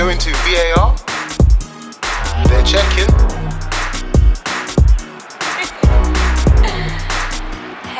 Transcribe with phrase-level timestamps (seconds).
[0.00, 0.96] going to VAR.
[2.48, 3.12] They're checking.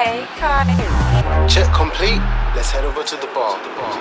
[0.01, 1.47] Hey, Kai.
[1.47, 2.23] Check complete.
[2.57, 3.63] Let's head over to the bar.
[3.63, 3.93] The bar.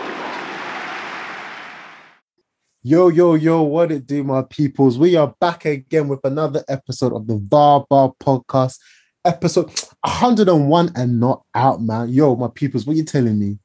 [2.84, 4.98] Yo, yo, yo, what it do, my peoples?
[4.98, 8.80] We are back again with another episode of the VAR Bar podcast,
[9.26, 9.66] episode
[10.06, 12.08] 101 and not out, man.
[12.08, 13.60] Yo, my peoples, what you telling me?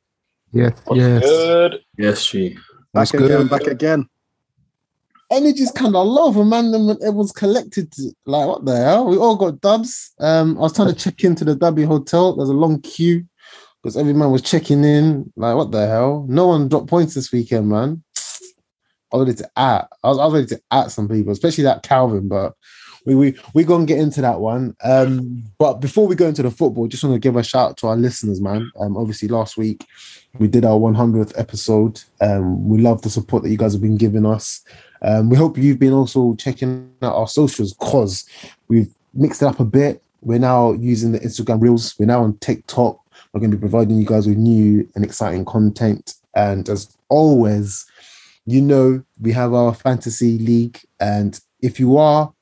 [0.51, 1.23] Yes, yes.
[1.23, 1.81] Good.
[1.97, 2.55] Yes, she.
[2.93, 3.51] Back What's again, good?
[3.51, 4.09] back again.
[5.35, 6.71] Energy's kind of low, for man.
[6.71, 7.93] When was collected,
[8.25, 9.07] like what the hell?
[9.07, 10.13] We all got dubs.
[10.21, 12.37] Um, I was trying to check into the W Hotel.
[12.37, 13.25] There's a long queue
[13.83, 15.33] because every man was checking in.
[15.37, 16.27] Like what the hell?
[16.29, 18.03] No one dropped points this weekend, man.
[19.13, 19.89] I was ready to at.
[20.03, 22.29] I was, I was ready to at some people, especially that Calvin.
[22.29, 22.55] But
[23.05, 24.77] we we we gonna get into that one.
[24.83, 27.77] Um, but before we go into the football, just want to give a shout out
[27.79, 28.71] to our listeners, man.
[28.79, 29.85] Um, obviously last week
[30.39, 32.01] we did our 100th episode.
[32.21, 34.63] Um, we love the support that you guys have been giving us.
[35.05, 38.29] Um, we hope you've been also checking out our socials because
[38.69, 40.03] we've mixed it up a bit.
[40.23, 41.95] We're now using the Instagram Reels.
[41.99, 42.99] We're now on TikTok.
[43.33, 46.15] We're going to be providing you guys with new and exciting content.
[46.35, 47.85] And as always,
[48.47, 50.81] you know, we have our fantasy league.
[51.01, 52.33] And if you are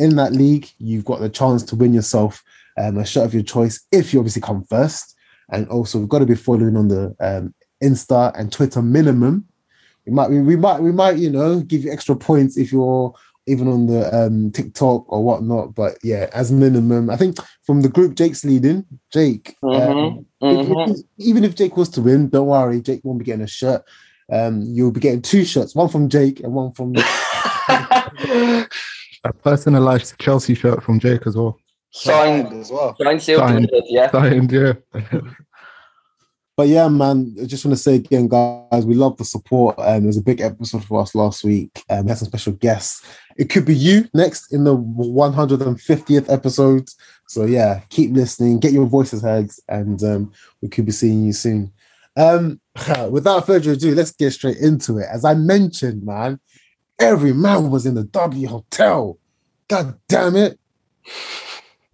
[0.00, 2.42] in that league, you've got the chance to win yourself
[2.76, 5.16] um, a shirt of your choice if you obviously come first.
[5.50, 9.46] And also, we've got to be following on the um, Insta and Twitter minimum.
[10.10, 13.14] We might, we, we might, we might, you know, give you extra points if you're
[13.46, 15.72] even on the um, TikTok or whatnot.
[15.76, 19.54] But yeah, as minimum, I think from the group Jake's leading, Jake.
[19.62, 20.90] um, if- Mhm.
[20.90, 23.84] if- even if Jake was to win, don't worry, Jake won't be getting a shirt.
[24.32, 26.92] Um, you'll be getting two shirts, one from Jake and one from
[29.22, 31.56] A personalized Chelsea shirt from Jake as well.
[31.92, 32.96] Signed, as well.
[33.00, 33.70] signed, sealed, Signed.
[33.86, 34.10] yeah.
[34.10, 34.72] Signed, yeah.
[36.60, 39.78] But yeah, man, I just want to say again, guys, we love the support.
[39.78, 41.82] And um, there's a big episode for us last week.
[41.88, 43.02] Um, we had some special guests.
[43.38, 46.90] It could be you next in the 150th episode.
[47.28, 51.32] So yeah, keep listening, get your voices heard, and um, we could be seeing you
[51.32, 51.72] soon.
[52.14, 52.60] Um,
[53.10, 55.06] without further ado, let's get straight into it.
[55.10, 56.40] As I mentioned, man,
[56.98, 59.16] every man was in the W Hotel.
[59.66, 60.60] God damn it.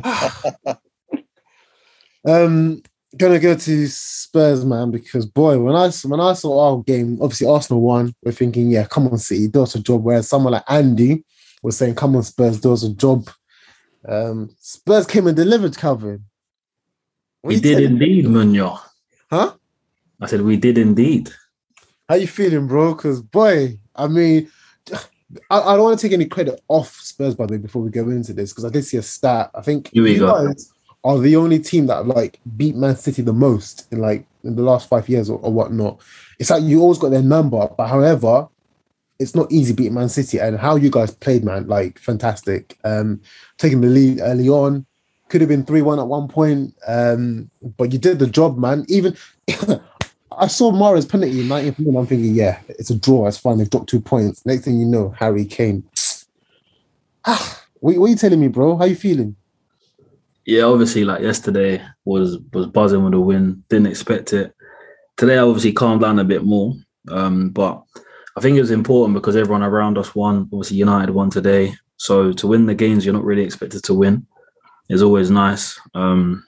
[2.26, 2.82] um,
[3.16, 7.46] gonna go to Spurs, man, because boy, when I when I saw our game, obviously
[7.46, 8.14] Arsenal won.
[8.22, 10.02] We're thinking, yeah, come on, City, do us a job.
[10.04, 11.24] Whereas someone like Andy
[11.62, 13.28] was saying, come on, Spurs, do us a job.
[14.06, 16.24] Um, Spurs came and delivered, Calvin.
[17.42, 18.78] What We did indeed, Munyo.
[19.30, 19.54] huh?
[20.20, 21.32] I said we did indeed.
[22.08, 22.94] How you feeling, bro?
[22.94, 24.50] Because boy, I mean,
[25.50, 27.90] I, I don't want to take any credit off Spurs by the way before we
[27.90, 29.50] go into this because I did see a stat.
[29.54, 30.32] I think Here we you go.
[30.32, 30.72] guys
[31.06, 34.62] are the only team that like beat Man City the most in like in the
[34.62, 36.00] last five years or, or whatnot.
[36.40, 38.48] It's like you always got their number, but however,
[39.20, 40.40] it's not easy beating Man City.
[40.40, 42.76] And how you guys played, man, like fantastic.
[42.82, 43.20] Um,
[43.56, 44.84] taking the lead early on.
[45.28, 48.84] Could have been 3 1 at one point, um, but you did the job, man.
[48.88, 49.16] Even
[50.38, 51.98] I saw Mahrez penalty in 19th minute.
[51.98, 53.26] I'm thinking, yeah, it's a draw.
[53.26, 53.58] It's fine.
[53.58, 54.46] They've dropped two points.
[54.46, 55.84] Next thing you know, Harry Kane.
[57.28, 58.76] Ah, what, what are you telling me, bro?
[58.76, 59.34] How are you feeling?
[60.46, 63.64] Yeah, obviously, like yesterday was was buzzing with a win.
[63.68, 64.54] Didn't expect it.
[65.16, 66.74] Today, I obviously calmed down a bit more.
[67.08, 67.82] Um, but
[68.36, 70.48] I think it was important because everyone around us won.
[70.52, 71.74] Obviously, United won today.
[71.96, 74.26] So to win the games you're not really expected to win
[74.88, 75.80] is always nice.
[75.94, 76.46] Um,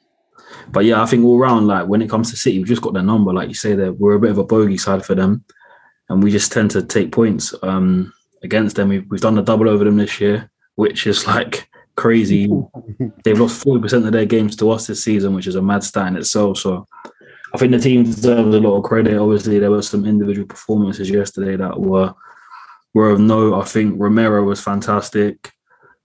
[0.68, 2.92] but yeah, I think all round, like when it comes to City, we've just got
[2.92, 3.32] their number.
[3.32, 5.44] Like you say, that we're a bit of a bogey side for them,
[6.08, 8.12] and we just tend to take points um,
[8.44, 8.90] against them.
[8.90, 12.48] We've, we've done the double over them this year, which is like crazy.
[13.24, 15.82] They've lost forty percent of their games to us this season, which is a mad
[15.82, 16.58] stat in itself.
[16.58, 16.86] So
[17.52, 19.18] I think the team deserves a lot of credit.
[19.18, 22.14] Obviously, there were some individual performances yesterday that were
[22.94, 23.60] were of note.
[23.60, 25.52] I think Romero was fantastic.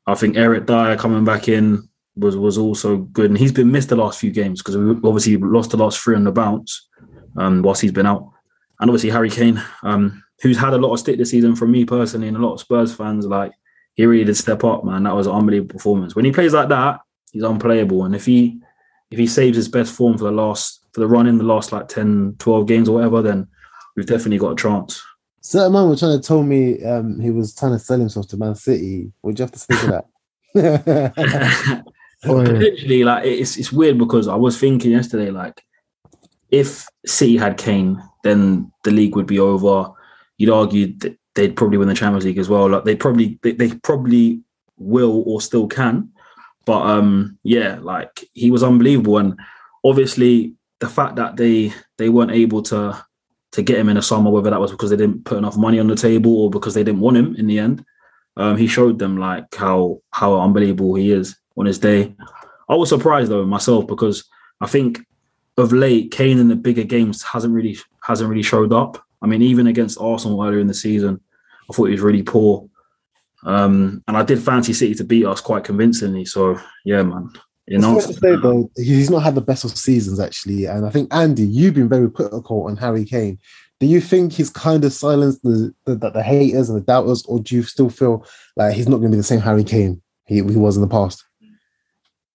[0.07, 3.89] I think Eric Dier coming back in was was also good, and he's been missed
[3.89, 6.89] the last few games because we obviously lost the last three on the bounce
[7.37, 8.31] um, whilst he's been out,
[8.79, 11.85] and obviously Harry Kane, um, who's had a lot of stick this season from me
[11.85, 13.25] personally and a lot of Spurs fans.
[13.25, 13.53] Like
[13.95, 15.03] he really did step up, man.
[15.03, 16.15] That was an unbelievable performance.
[16.15, 17.01] When he plays like that,
[17.31, 18.59] he's unplayable, and if he
[19.11, 21.71] if he saves his best form for the last for the run in the last
[21.71, 23.47] like 10, 12 games or whatever, then
[23.95, 25.03] we've definitely got a chance.
[25.41, 28.37] Certain man was trying to tell me um, he was trying to sell himself to
[28.37, 29.11] Man City.
[29.23, 30.05] Would you have to speak to
[30.53, 31.83] that?
[32.21, 35.61] Potentially, like it's it's weird because I was thinking yesterday, like
[36.49, 39.91] if City had Kane, then the league would be over.
[40.37, 42.69] You'd argue that they'd probably win the Champions League as well.
[42.69, 44.41] Like they probably they, they probably
[44.77, 46.09] will or still can.
[46.65, 49.17] But um yeah, like he was unbelievable.
[49.17, 49.39] And
[49.83, 53.03] obviously the fact that they they weren't able to
[53.53, 55.79] to get him in the summer, whether that was because they didn't put enough money
[55.79, 57.85] on the table or because they didn't want him in the end.
[58.35, 62.15] Um, he showed them like how how unbelievable he is on his day.
[62.67, 64.23] I was surprised though myself because
[64.59, 65.05] I think
[65.57, 69.03] of late Kane in the bigger games hasn't really hasn't really showed up.
[69.23, 71.19] I mean, even against Arsenal earlier in the season,
[71.69, 72.69] I thought he was really poor.
[73.45, 76.25] Um, and I did fancy City to beat us quite convincingly.
[76.25, 77.29] So yeah, man.
[77.65, 80.89] You know, to say though, he's not had the best of seasons actually, and I
[80.89, 83.39] think Andy, you've been very critical on Harry Kane.
[83.79, 87.39] Do you think he's kind of silenced the the, the, haters and the doubters, or
[87.39, 88.25] do you still feel
[88.57, 90.89] like he's not going to be the same Harry Kane he, he was in the
[90.89, 91.23] past?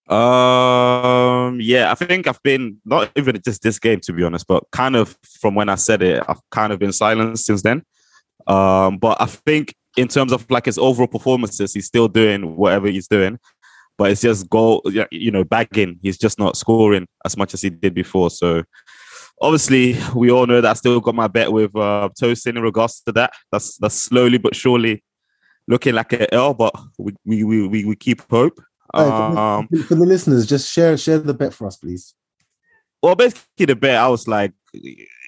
[0.09, 4.65] Um, yeah, I think I've been not even just this game to be honest, but
[4.73, 7.83] kind of from when I said it, I've kind of been silenced since then.
[8.47, 12.89] Um, but I think in terms of like his overall performances, he's still doing whatever
[12.89, 13.39] he's doing,
[13.99, 15.99] but it's just goal, you know, bagging.
[16.03, 18.31] He's just not scoring as much as he did before.
[18.31, 18.63] So
[19.43, 23.03] obviously, we all know that I still got my bet with uh, Tosin in regards
[23.03, 23.33] to that.
[23.53, 25.05] That's that's slowly but surely
[25.67, 27.13] looking like an L, but we
[27.45, 28.59] we, we, we keep hope.
[28.95, 32.15] Hey, for, the, Um, for the listeners, just share share the bet for us, please.
[33.03, 34.53] well, basically the bet I was like,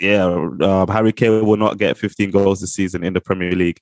[0.00, 3.80] yeah, um, Harry Kane will not get 15 goals this season in the Premier League.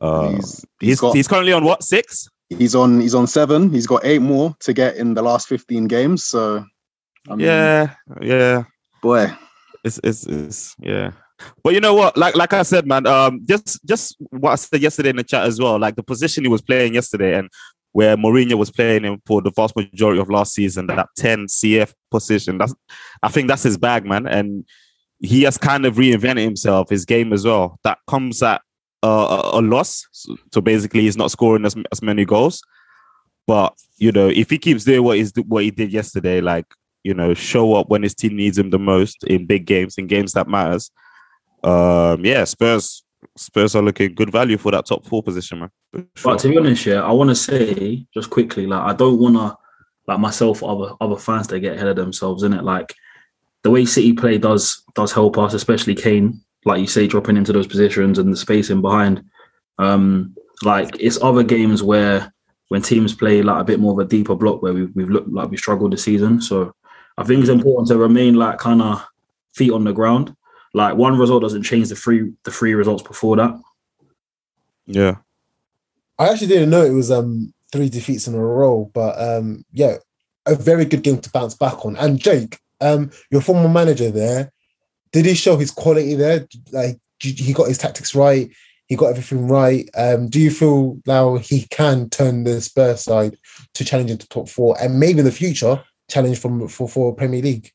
[0.00, 2.28] Uh, He's- he's he's he's, currently on what six?
[2.48, 3.70] He's on he's on seven.
[3.72, 6.24] He's got eight more to get in the last 15 games.
[6.24, 6.64] So
[7.28, 8.64] I mean, yeah, yeah.
[9.02, 9.32] boy.
[9.84, 11.12] It's, it's it's yeah.
[11.62, 12.16] But you know what?
[12.16, 13.06] Like like I said, man.
[13.06, 15.78] Um, just just what I said yesterday in the chat as well.
[15.78, 17.48] Like the position he was playing yesterday, and
[17.96, 21.94] where Mourinho was playing him for the vast majority of last season, that 10 CF
[22.10, 22.58] position.
[22.58, 22.74] That's
[23.22, 24.26] I think that's his bag, man.
[24.26, 24.66] And
[25.20, 27.80] he has kind of reinvented himself, his game as well.
[27.84, 28.60] That comes at
[29.02, 30.06] uh, a, loss.
[30.12, 32.60] So, so basically, he's not scoring as, as many goals.
[33.46, 36.66] But you know, if he keeps doing what he's what he did yesterday, like
[37.02, 40.06] you know, show up when his team needs him the most in big games, in
[40.06, 40.90] games that matters.
[41.64, 43.05] Um, yeah, Spurs
[43.36, 45.70] Spurs are looking good value for that top four position, man.
[45.94, 46.04] Sure.
[46.24, 49.36] But to be honest, yeah, I want to say just quickly, like I don't want
[49.36, 49.56] to,
[50.06, 52.62] like myself, or other other fans, they get ahead of themselves in it.
[52.62, 52.94] Like
[53.62, 57.52] the way City play does does help us, especially Kane, like you say, dropping into
[57.52, 59.24] those positions and the spacing behind.
[59.78, 62.32] Um, like it's other games where
[62.68, 65.28] when teams play like a bit more of a deeper block where we, we've looked
[65.28, 66.40] like we struggled this season.
[66.40, 66.74] So
[67.18, 69.04] I think it's important to remain like kind of
[69.54, 70.35] feet on the ground.
[70.76, 73.58] Like one result doesn't change the three the three results before that.
[74.86, 75.16] yeah.
[76.18, 79.96] I actually didn't know it was um three defeats in a row, but um yeah,
[80.44, 81.96] a very good game to bounce back on.
[81.96, 84.52] And Jake, um, your former manager there,
[85.12, 86.46] did he show his quality there?
[86.70, 88.50] Like he got his tactics right,
[88.84, 89.88] he got everything right.
[89.96, 93.38] Um, do you feel now he can turn the Spurs side
[93.72, 97.40] to challenge into top four and maybe in the future challenge from for for Premier
[97.40, 97.72] League?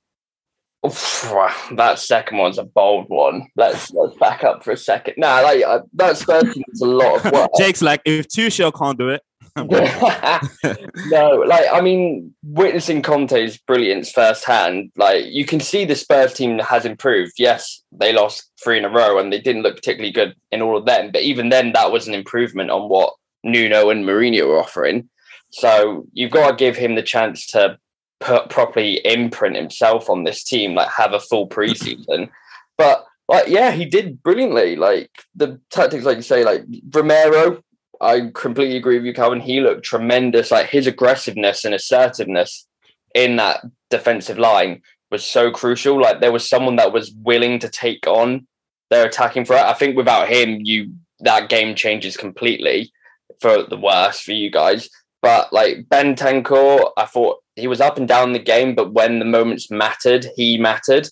[0.83, 3.47] That second one's a bold one.
[3.55, 5.15] Let's let's back up for a second.
[5.17, 7.49] Nah, like uh, that Spurs team is a lot of work.
[7.57, 9.21] Jake's like, if two Tuchel can't do it,
[9.55, 16.57] no, like I mean, witnessing Conte's brilliance firsthand, like you can see the Spurs team
[16.59, 17.33] has improved.
[17.37, 20.77] Yes, they lost three in a row and they didn't look particularly good in all
[20.77, 23.13] of them, but even then, that was an improvement on what
[23.43, 25.09] Nuno and Mourinho were offering.
[25.51, 27.77] So you've got to give him the chance to
[28.21, 32.29] put properly imprint himself on this team, like have a full preseason.
[32.77, 34.75] but like, yeah, he did brilliantly.
[34.75, 37.63] Like the tactics, like you say, like Romero,
[38.01, 39.39] I completely agree with you, Calvin.
[39.39, 40.51] He looked tremendous.
[40.51, 42.67] Like his aggressiveness and assertiveness
[43.15, 45.99] in that defensive line was so crucial.
[45.99, 48.47] Like there was someone that was willing to take on
[48.89, 49.65] their attacking threat.
[49.65, 52.91] I think without him, you that game changes completely
[53.39, 54.89] for the worse for you guys.
[55.21, 59.25] But like Bentancur, I thought he was up and down the game, but when the
[59.25, 61.07] moments mattered, he mattered.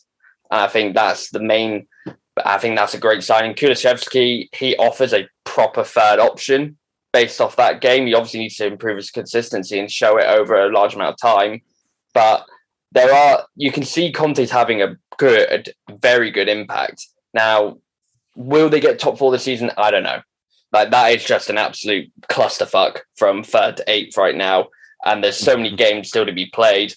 [0.51, 1.87] And I think that's the main.
[2.43, 3.53] I think that's a great signing.
[3.53, 6.77] Kulusevski, he offers a proper third option
[7.13, 8.07] based off that game.
[8.07, 11.21] He obviously needs to improve his consistency and show it over a large amount of
[11.21, 11.61] time.
[12.13, 12.45] But
[12.91, 17.05] there are you can see Conte's having a good, very good impact.
[17.33, 17.77] Now,
[18.35, 19.71] will they get top four this season?
[19.77, 20.21] I don't know.
[20.71, 24.67] Like that is just an absolute clusterfuck from third to eighth right now.
[25.05, 26.93] And there's so many games still to be played.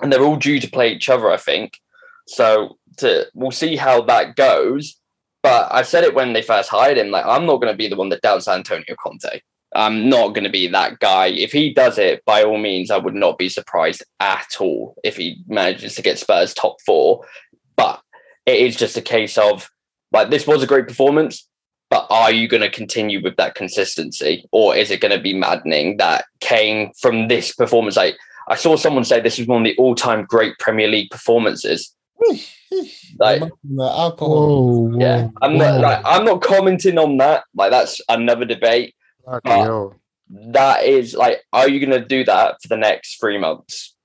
[0.00, 1.78] And they're all due to play each other, I think.
[2.26, 4.96] So to we'll see how that goes.
[5.42, 7.96] But I said it when they first hired him, like I'm not gonna be the
[7.96, 9.40] one that doubts Antonio Conte.
[9.74, 11.28] I'm not going to be that guy.
[11.28, 15.16] If he does it, by all means, I would not be surprised at all if
[15.16, 17.24] he manages to get Spurs top four.
[17.76, 18.00] But
[18.46, 19.70] it is just a case of
[20.12, 21.48] like this was a great performance,
[21.90, 25.34] but are you going to continue with that consistency, or is it going to be
[25.34, 27.96] maddening that Kane from this performance?
[27.96, 28.16] Like
[28.48, 31.94] I saw someone say this was one of the all-time great Premier League performances.
[33.18, 33.42] Like,
[33.80, 34.88] alcohol.
[34.90, 37.44] Whoa, yeah, whoa, I'm not like I'm not commenting on that.
[37.54, 38.94] Like that's another debate.
[39.42, 39.42] But-
[40.32, 43.96] That is like, are you going to do that for the next three months?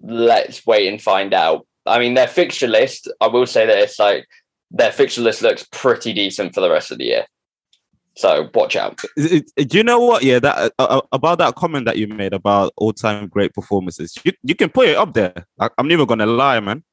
[0.00, 1.66] Let's wait and find out.
[1.84, 3.10] I mean, their fixture list.
[3.20, 4.26] I will say that it's like
[4.70, 7.26] their fixture list looks pretty decent for the rest of the year.
[8.16, 9.00] So watch out.
[9.16, 10.22] Do you know what?
[10.22, 14.14] Yeah, that uh, uh, about that comment that you made about all-time great performances.
[14.24, 15.34] You you can put it up there.
[15.58, 16.84] I, I'm never gonna lie, man.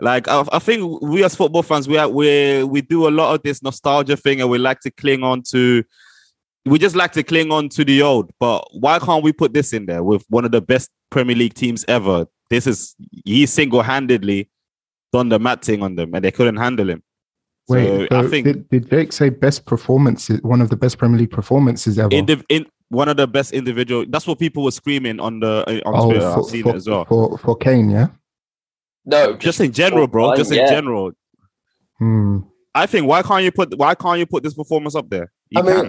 [0.00, 3.34] Like I, I think we as football fans, we are, we we do a lot
[3.34, 5.82] of this nostalgia thing, and we like to cling on to.
[6.64, 9.72] We just like to cling on to the old, but why can't we put this
[9.72, 12.26] in there with one of the best Premier League teams ever?
[12.50, 14.48] This is he single-handedly
[15.12, 17.02] done the mat thing on them, and they couldn't handle him.
[17.72, 20.40] Wait, So I think did, did Jake say best performances?
[20.42, 22.10] One of the best Premier League performances ever.
[22.10, 24.04] indiv- in one of the best individual.
[24.08, 26.20] That's what people were screaming on the uh, on oh, Twitter.
[26.20, 27.04] for, I've seen for, it as well.
[27.06, 28.08] for for Kane, yeah.
[29.04, 30.28] No, just in general, bro.
[30.28, 30.68] fine, Just in yeah.
[30.70, 31.12] general.
[31.98, 32.38] Hmm.
[32.74, 35.32] I think why can't you put why can't you put this performance up there?
[35.50, 35.88] You I mean, can.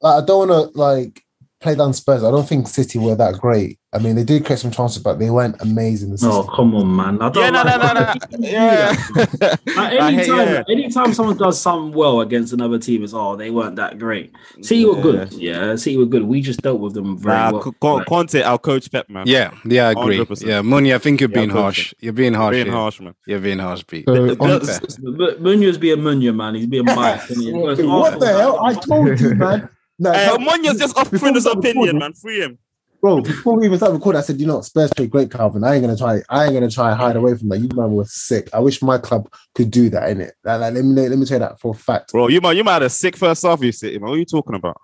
[0.00, 1.22] like, I don't want to like
[1.62, 2.24] play down Spurs.
[2.24, 3.78] I don't think City were that great.
[3.94, 6.10] I mean, they did create some chances, but they weren't amazing.
[6.14, 6.54] The No, system.
[6.56, 7.20] come on, man.
[7.20, 8.14] I don't yeah, no, no, no, no.
[8.38, 8.96] Yeah.
[9.40, 10.00] Like, I hate-
[10.30, 10.62] anytime, yeah.
[10.70, 14.32] anytime someone does something well against another team, it's oh they weren't that great.
[14.62, 15.76] City were good, yeah.
[15.76, 16.22] City were good.
[16.24, 17.62] We just dealt with them very Nah, well.
[17.64, 19.26] C- Con- Like, Conte, our coach Pep, man.
[19.26, 20.18] Yeah, yeah, I agree.
[20.20, 20.46] 100%.
[20.46, 21.52] Yeah, Mooney, I think you're Yeah, being 100%.
[21.52, 21.94] harsh.
[22.00, 22.54] You're being harsh.
[22.54, 22.74] being here.
[22.74, 23.14] harsh, man.
[23.26, 24.04] You're being harsh, Pete.
[24.08, 26.54] So The- on, the- M- Munya's being Munya, man.
[26.54, 27.28] He's being biased.
[27.28, 27.52] he?
[27.52, 28.56] Whereas what the hell?
[28.58, 29.68] Arsenal- I told you, man.
[29.98, 32.12] No, Uh, no, Munya's just before offering we his opinion, man.
[32.14, 32.58] Free him.
[33.00, 33.20] bro.
[33.20, 35.64] Before we even start recording, I said, you know, what, Spurs played great, Calvin.
[35.64, 36.22] I ain't gonna try.
[36.28, 37.58] I ain't gonna try and hide away from that.
[37.58, 38.48] You man were sick.
[38.52, 40.10] I wish my club could do that.
[40.10, 42.12] In it, like, like, let me let me tell you that for a fact.
[42.12, 44.08] Bro, you might you might have a sick first half, you City, man.
[44.08, 44.80] What are you talking about?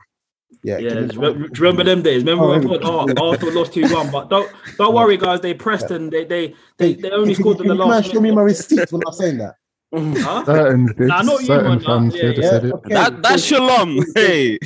[0.65, 2.23] Yeah, Yeah, give do you remember, remember them days?
[2.25, 2.79] Remember Oh, when yeah.
[2.83, 5.41] oh, Arsenal lost two one, but don't don't worry, guys.
[5.41, 8.11] They pressed and they they they, they only Can- scored in the last.
[8.12, 9.55] show me my receipts when I'm saying that.
[9.95, 10.45] Huh?
[10.47, 12.73] certain did, Nah, not certain man, fans yeah, yeah, said it.
[12.75, 12.95] okay.
[12.95, 14.04] That that's Shalom.
[14.14, 14.59] Hey.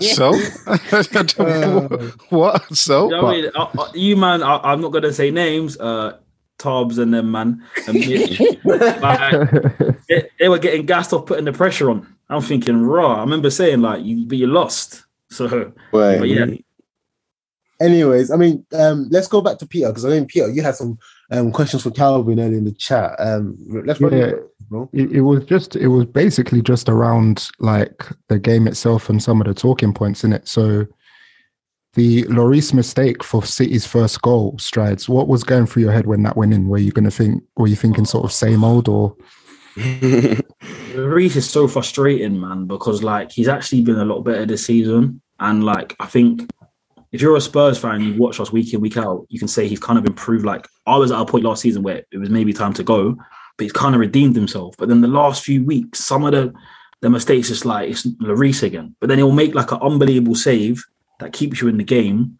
[0.00, 0.32] So,
[2.30, 2.76] what?
[2.76, 3.50] So, You know what I mean?
[3.54, 5.76] Uh, uh, you man, I, I'm not gonna say names.
[5.78, 6.18] Uh,
[6.58, 9.50] Tarbs and them man, and Mitch, like,
[10.08, 12.04] they, they were getting gassed off, putting the pressure on.
[12.28, 13.14] I'm thinking, raw.
[13.18, 15.04] I remember saying like, you but you lost.
[15.30, 16.46] So, Wait, but yeah,
[17.80, 20.74] Anyways, I mean, um, let's go back to Peter because I think Peter, you had
[20.74, 20.98] some
[21.30, 23.14] um, questions for Calvin earlier in the chat.
[23.18, 24.26] Um, let's run Yeah.
[24.26, 29.22] it, it, it was just it was basically just around like the game itself and
[29.22, 30.86] some of the talking points in it so
[31.94, 36.22] the Lloris mistake for City's first goal strides what was going through your head when
[36.24, 36.68] that went in?
[36.68, 39.16] Were you going to think were you thinking sort of same old or?
[40.94, 45.20] Reese is so frustrating, man, because like he's actually been a lot better this season,
[45.38, 46.48] and like I think
[47.12, 49.66] if you're a Spurs fan, you watch us week in week out, you can say
[49.66, 50.44] he's kind of improved.
[50.44, 53.12] Like I was at a point last season where it was maybe time to go,
[53.12, 54.74] but he's kind of redeemed himself.
[54.78, 56.52] But then the last few weeks, some of the
[57.00, 58.94] the mistakes just like it's Lloris again.
[59.00, 60.84] But then he'll make like an unbelievable save
[61.20, 62.38] that keeps you in the game,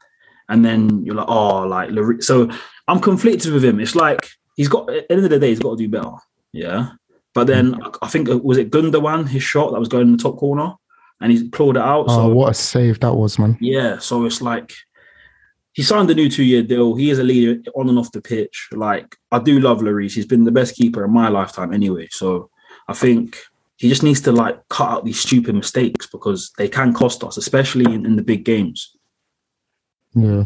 [0.49, 2.25] and then you're like, oh, like Lloris.
[2.25, 2.51] So
[2.89, 3.81] I'm conflicted with him.
[3.81, 6.13] It's like he's got at the end of the day, he's got to do better.
[6.53, 6.91] Yeah.
[7.35, 7.89] But then hmm.
[8.03, 10.75] I think was it Gundogan his shot that was going in the top corner,
[11.21, 12.07] and he clawed it out.
[12.09, 14.73] oh So what a save that was man yeah, so it's like
[15.73, 16.97] he signed a new two-year deal.
[16.97, 18.69] He is a leader on and off the pitch.
[18.73, 20.15] Like I do love Lloris.
[20.15, 22.09] He's been the best keeper in my lifetime anyway.
[22.11, 22.51] So
[22.89, 23.39] I think
[23.77, 27.37] he just needs to like cut out these stupid mistakes because they can cost us,
[27.37, 28.97] especially in, in the big games.
[30.15, 30.45] yeah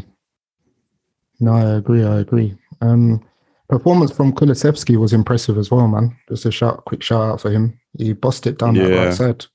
[1.39, 3.23] no I agree I agree um
[3.69, 7.49] performance from Kulusevski was impressive as well man just a shout quick shout out for
[7.49, 9.05] him he bossed it down that Yeah.
[9.05, 9.45] right side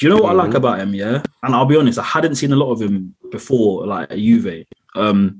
[0.00, 0.54] Do you know what I like Mhm.
[0.56, 0.94] about him?
[0.94, 4.16] Yeah, and I'll be honest, I hadn't seen a lot of him before, like at
[4.18, 4.64] Juve.
[4.96, 5.38] Um,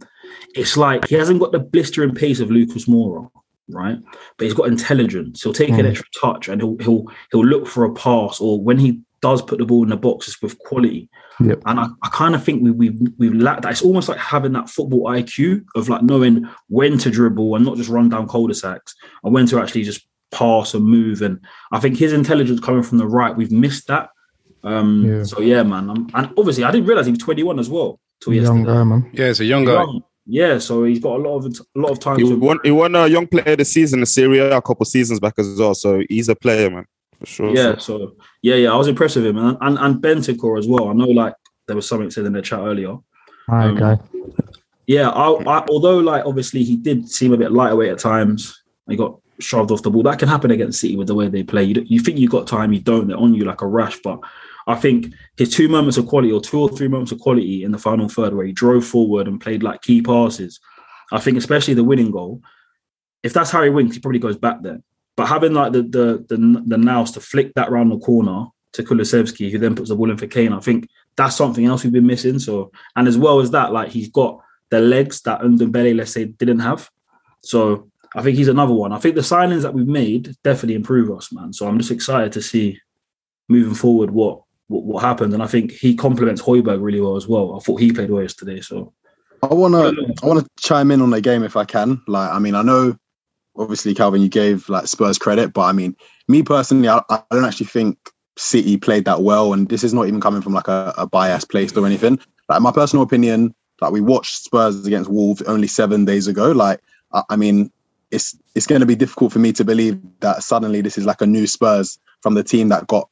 [0.55, 3.27] it's like he hasn't got the blistering pace of Lucas Moura,
[3.71, 3.99] right?
[4.37, 5.43] But he's got intelligence.
[5.43, 5.91] He'll take an Mm.
[5.91, 9.59] extra touch and he'll he'll he'll look for a pass, or when he does put
[9.59, 11.09] the ball in the box, it's with quality.
[11.43, 11.63] Yep.
[11.65, 13.73] And I, I kind of think we we we've lacked that.
[13.73, 17.79] It's almost like having that football IQ of like knowing when to dribble and not
[17.79, 21.23] just run down cul-de-sacs, and when to actually just pass and move.
[21.23, 21.41] And
[21.73, 24.11] I think his intelligence coming from the right, we've missed that.
[24.63, 25.23] Um, Yeah.
[25.25, 25.91] So yeah, man.
[25.91, 27.99] I'm, and obviously, I didn't realize he was 21 as well.
[28.21, 28.67] Till young yesterday.
[28.67, 29.73] guy man yeah, it's a young guy.
[29.73, 30.03] Young.
[30.27, 32.19] Yeah, so he's got a lot of a lot of time.
[32.19, 34.85] He to won, he won a young player of the season in Syria a couple
[34.85, 35.75] seasons back as well.
[35.75, 36.85] So he's a player, man,
[37.19, 37.57] for sure.
[37.57, 40.89] yeah, so yeah, yeah, I was impressed with him, and and, and Bentancur as well.
[40.89, 41.35] I know, like
[41.67, 42.97] there was something said in the chat earlier.
[43.49, 43.99] hi Um, guy
[44.87, 48.63] Yeah, I, I, although like obviously he did seem a bit lightweight at times.
[48.89, 50.03] He got shoved off the ball.
[50.03, 51.65] That can happen against City with the way they play.
[51.65, 53.09] You, you think you got time, you don't.
[53.09, 53.99] They're on you like a rash.
[54.03, 54.21] But
[54.71, 57.73] I think his two moments of quality, or two or three moments of quality in
[57.73, 60.61] the final third, where he drove forward and played like key passes.
[61.13, 62.43] I think especially the winning goal.
[63.23, 64.81] if that's Harry Winks, he probably goes back there.
[65.17, 69.51] But having like the the the, the to flick that round the corner to Kulusevski,
[69.51, 72.07] who then puts the ball in for Kane, I think that's something else we've been
[72.07, 72.39] missing.
[72.39, 74.39] So, and as well as that, like he's got
[74.71, 76.89] the legs that Ndombele, let's say, didn't have.
[77.43, 78.93] So I think he's another one.
[78.93, 81.53] I think the signings that we've made definitely improve us, man.
[81.53, 82.81] So I'm just excited to see
[83.49, 85.35] moving forward what what, what happens.
[85.35, 87.57] And I think he complements Højbjerg really well as well.
[87.57, 88.61] I thought he played well yesterday.
[88.61, 88.93] So
[89.43, 92.01] I wanna I wanna chime in on the game if I can.
[92.07, 92.97] Like, I mean, I know
[93.57, 95.97] obviously Calvin, you gave like Spurs credit, but I mean,
[96.29, 97.99] me personally, I, I don't actually think
[98.37, 101.45] City played that well, and this is not even coming from like a, a bias
[101.45, 102.19] placed or anything.
[102.49, 106.53] Like my personal opinion, like we watched Spurs against Wolves only seven days ago.
[106.53, 106.81] Like,
[107.13, 107.73] I, I mean,
[108.13, 111.21] it's it's going to be difficult for me to believe that suddenly this is like
[111.21, 113.10] a new Spurs from the team that got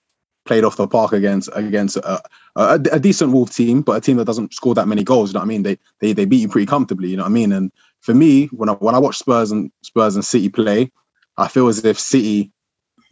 [0.48, 2.20] played off the park against against a,
[2.56, 5.30] a, a decent Wolf team, but a team that doesn't score that many goals.
[5.30, 5.62] You know what I mean?
[5.62, 7.08] They they they beat you pretty comfortably.
[7.10, 7.52] You know what I mean?
[7.52, 10.90] And for me, when I when I watch Spurs and Spurs and City play,
[11.36, 12.50] I feel as if City,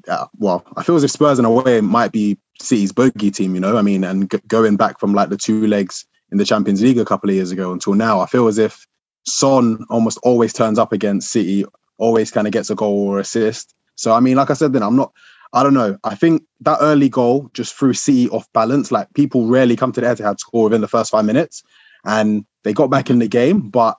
[0.08, 3.54] uh, well, I feel as if Spurs in a way might be City's bogey team.
[3.54, 6.44] You know, I mean, and g- going back from like the two legs in the
[6.44, 8.86] Champions League a couple of years ago until now, I feel as if
[9.26, 11.64] Son almost always turns up against City,
[11.98, 13.74] always kind of gets a goal or assist.
[13.94, 15.12] So I mean, like I said, then I'm not.
[15.56, 15.96] I don't know.
[16.04, 18.92] I think that early goal just threw City off balance.
[18.92, 21.62] Like people rarely come to the Etihad score within the first five minutes,
[22.04, 23.70] and they got back in the game.
[23.70, 23.96] But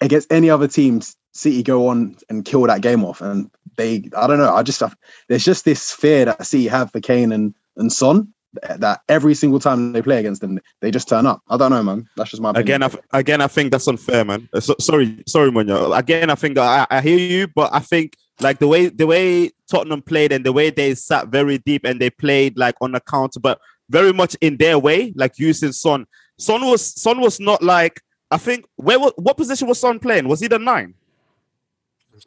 [0.00, 4.10] against any other teams, City go on and kill that game off, and they.
[4.16, 4.52] I don't know.
[4.52, 4.82] I just
[5.28, 9.60] there's just this fear that City have for Kane and and Son that every single
[9.60, 11.42] time they play against them, they just turn up.
[11.48, 12.08] I don't know, man.
[12.16, 12.82] That's just my opinion.
[12.82, 14.48] Again, I, again, I think that's unfair, man.
[14.60, 15.96] So, sorry, sorry, Munya.
[15.96, 19.50] Again, I think I, I hear you, but I think like the way the way
[19.70, 23.00] Tottenham played and the way they sat very deep and they played like on the
[23.00, 23.60] counter, but
[23.90, 26.06] very much in their way, like using Son.
[26.38, 28.00] Son was Son was not like
[28.30, 30.26] I think where wa- what position was Son playing?
[30.28, 30.94] Was he the nine?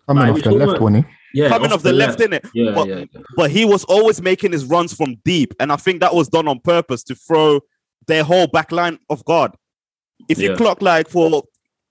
[0.05, 0.81] Coming Nah, off the left it.
[0.81, 1.01] one, eh?
[1.33, 2.45] yeah, Coming off the left, in it.
[2.53, 3.21] Yeah, but, yeah, yeah.
[3.37, 6.47] but he was always making his runs from deep, and I think that was done
[6.47, 7.61] on purpose to throw
[8.05, 9.51] their whole back line off guard.
[10.27, 11.43] If you clock like for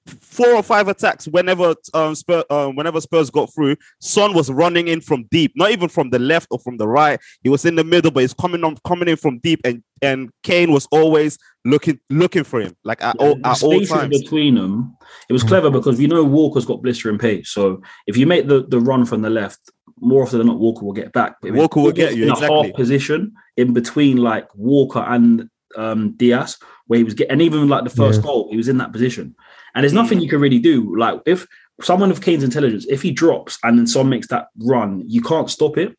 [0.07, 4.89] four or five attacks, whenever um, Spurs, um, whenever Spurs got through, Son was running
[4.89, 7.21] in from deep, not even from the left or from the right.
[7.43, 10.31] He was in the middle, but he's coming on, coming in from deep, and and
[10.43, 14.23] Kane was always looking looking for him, like at, all, the at all times.
[14.23, 14.97] between them.
[15.29, 17.51] It was clever because we know Walker's got blistering pace.
[17.51, 19.59] So if you make the, the run from the left,
[20.01, 21.37] more often than not, Walker will get back.
[21.41, 22.69] But Walker will get you, in a exactly.
[22.69, 27.69] half position in between like Walker and um, Dias, where he was getting, and even
[27.69, 28.27] like the first Yeah.
[28.27, 29.35] goal, he was in that position.
[29.77, 30.97] And there's nothing you can really do.
[30.97, 31.47] Like if
[31.83, 35.51] someone of Kane's intelligence, if he drops and then someone makes that run, you can't
[35.51, 35.97] stop it.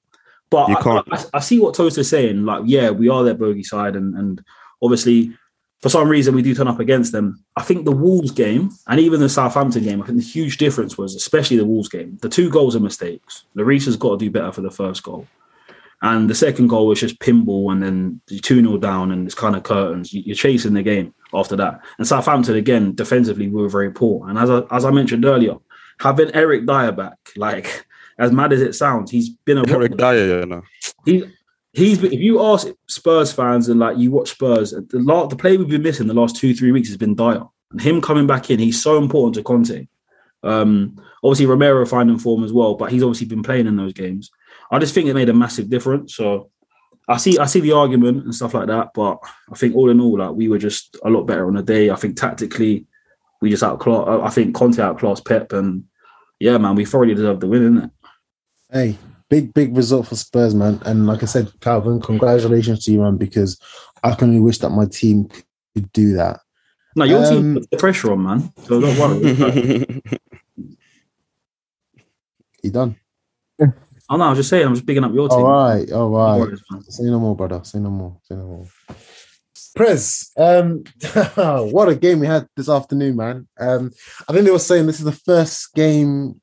[0.49, 1.07] But I- can't.
[1.11, 2.43] I, I see what Toaster's saying.
[2.43, 4.43] Like, yeah, we are their bogey side, and and
[4.81, 5.31] obviously
[5.81, 7.43] for some reason we do turn up against them.
[7.55, 10.97] I think the Wolves game and even the Southampton game, I think the huge difference
[10.97, 13.45] was, especially the Wolves game, the two goals are mistakes.
[13.55, 15.27] Lloris has got to do better for the first goal.
[16.01, 19.33] And the second goal was just pinball, and then you 2 0 down, and it's
[19.35, 20.13] kind of curtains.
[20.13, 21.81] You- You're chasing the game after that.
[21.97, 24.29] And Southampton, again, defensively, we were very poor.
[24.29, 25.55] And as I, as I mentioned earlier,
[25.99, 27.85] having Eric Dier back, like,
[28.19, 30.61] as mad as it sounds, he's been a Eric Dier, you know.
[31.05, 31.23] he
[31.73, 35.57] he's if you ask Spurs fans and like you watch Spurs, the la- the play
[35.57, 38.49] we've been missing the last two three weeks has been Dier, and him coming back
[38.51, 39.87] in, he's so important to Conte.
[40.43, 44.29] Um, obviously Romero finding form as well, but he's obviously been playing in those games.
[44.71, 46.15] I just think it made a massive difference.
[46.15, 46.49] So
[47.07, 49.19] I see I see the argument and stuff like that, but
[49.51, 51.89] I think all in all, like we were just a lot better on the day.
[51.89, 52.85] I think tactically,
[53.41, 54.07] we just outclassed.
[54.07, 55.85] I think Conte outclassed Pep, and
[56.39, 57.91] yeah, man, we thoroughly deserved the win, isn't it?
[58.69, 58.97] Hey,
[59.29, 60.81] big big result for Spurs, man.
[60.85, 63.57] And like I said, Calvin, congratulations to you, man, because
[64.03, 65.29] I can only wish that my team
[65.73, 66.41] could do that.
[66.97, 68.53] No, your team Um, put the pressure on, man.
[68.65, 70.01] So don't worry.
[72.63, 72.97] You done?
[74.09, 75.39] Oh no, I was just saying, I'm just bigging up your team.
[75.39, 76.37] All right, all right.
[76.37, 76.39] No right.
[76.39, 76.81] worries, man.
[76.83, 77.61] Say no more, brother.
[77.63, 78.17] Say no more.
[78.23, 78.65] Say no more.
[79.75, 80.83] Prez, um,
[81.35, 83.47] what a game we had this afternoon, man.
[83.59, 83.91] Um,
[84.27, 86.41] I think they were saying this is the first game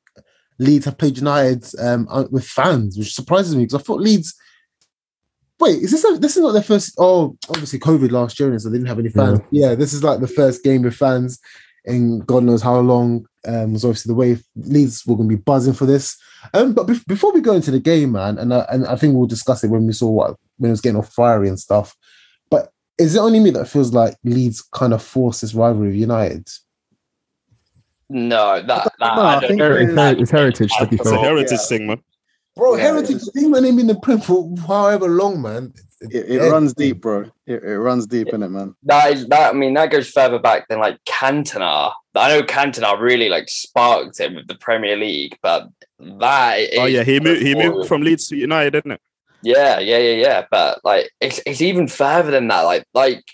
[0.58, 4.34] Leeds have played United um, uh, with fans, which surprises me because I thought Leeds.
[5.58, 6.94] Wait, is this this is not their first?
[6.98, 9.40] Oh, obviously COVID last year, and so they didn't have any fans.
[9.50, 9.74] Yeah.
[9.74, 11.40] this is like the first game with fans
[11.84, 13.26] in God knows how long.
[13.46, 16.16] Um, was obviously the way Leeds were going to be buzzing for this.
[16.52, 19.14] Um, but bef- before we go into the game, man, and I, and I think
[19.14, 21.94] we'll discuss it when we saw what when it was getting all fiery and stuff.
[22.50, 25.96] But is it only me that feels like Leeds kind of forced this rivalry with
[25.96, 26.48] United?
[28.10, 29.60] No, that, that No, I I don't think.
[29.60, 31.56] It's, it's heritage It's a heritage Yeah.
[31.66, 32.02] thing, man.
[32.56, 35.72] Bro, Yeah, Heritage it's- team and him in the print for however long, man.
[36.00, 37.22] It, it runs deep, bro.
[37.46, 38.74] It, it runs deep in it, man.
[38.82, 39.50] That is that.
[39.54, 41.92] I mean, that goes further back than like Cantona.
[42.14, 46.68] I know Cantona really like sparked it with the Premier League, but that.
[46.76, 47.42] Oh yeah, he moved.
[47.42, 49.00] He before- moved from Leeds to United, didn't it?
[49.42, 50.46] Yeah, yeah, yeah, yeah.
[50.50, 52.62] But like, it's it's even further than that.
[52.62, 53.24] Like, like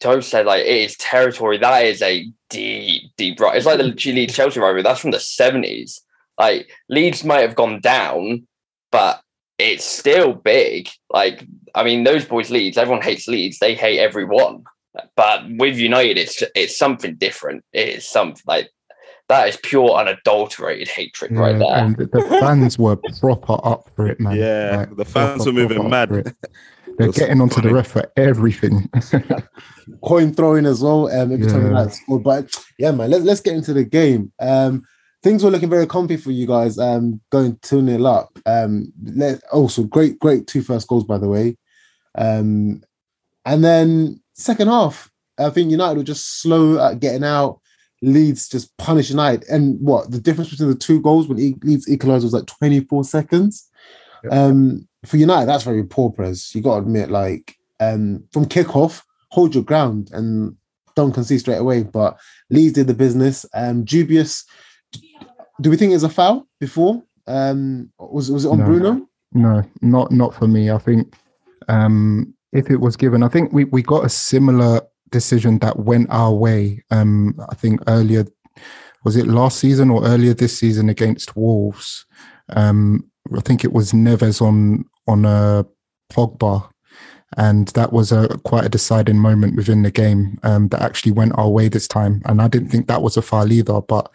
[0.00, 1.56] Joe said, like it is territory.
[1.58, 3.56] That is a deep, deep right.
[3.56, 4.82] It's like the Leeds Chelsea rivalry.
[4.82, 6.02] That's from the seventies.
[6.38, 8.46] Like Leeds might have gone down,
[8.92, 9.20] but
[9.58, 10.88] it's still big.
[11.10, 12.78] Like, I mean, those boys Leeds.
[12.78, 13.58] Everyone hates Leeds.
[13.58, 14.62] They hate everyone.
[15.16, 17.64] But with United, it's it's something different.
[17.72, 18.70] It is something like
[19.28, 21.74] that is pure unadulterated hatred right there.
[21.76, 24.36] and the fans were proper up for it, man.
[24.36, 26.10] Yeah, Like, the fans proper, were moving mad.
[26.98, 27.68] They're was getting onto funny.
[27.68, 28.90] the ref for everything.
[30.04, 31.06] coin throwing as well.
[31.10, 31.88] Um, every time Yeah.
[31.88, 32.22] Scored.
[32.22, 34.30] But yeah, man, let's let's get into the game.
[34.40, 34.82] Um,
[35.22, 36.78] things were looking very comfy for you guys.
[36.78, 38.38] Um, going two 0 up.
[38.46, 41.56] Um, let, also great, great two first goals by the way.
[42.16, 42.82] Um,
[43.44, 47.60] and then second half, I think United were just slow at getting out.
[48.02, 51.88] Leeds just punished United, and what the difference between the two goals when E- Leeds
[51.88, 53.68] equalised was like twenty four seconds.
[54.30, 56.54] Um, for United, that's very poor press.
[56.54, 60.56] You got to admit, like um, from kickoff, hold your ground and
[60.96, 61.84] don't concede straight away.
[61.84, 62.18] But
[62.50, 63.46] Leeds did the business.
[63.54, 64.44] Um, dubious.
[65.60, 67.02] Do we think it's a foul before?
[67.26, 68.64] Um, was was it on No.
[68.64, 69.08] Bruno?
[69.32, 70.70] No, not not for me.
[70.70, 71.14] I think
[71.68, 76.08] um, if it was given, I think we, we got a similar decision that went
[76.10, 76.82] our way.
[76.90, 78.24] Um, I think earlier,
[79.04, 82.04] was it last season or earlier this season against Wolves?
[82.50, 85.64] Um, I think it was Neves on on a
[86.12, 86.68] Pogba,
[87.36, 91.38] and that was a quite a deciding moment within the game um, that actually went
[91.38, 92.20] our way this time.
[92.26, 94.10] And I didn't think that was a foul either, but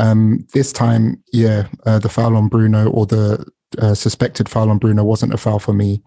[0.00, 3.44] um, this time, yeah, uh, the foul on Bruno or the
[3.78, 6.02] uh, suspected foul on Bruno wasn't a foul for me.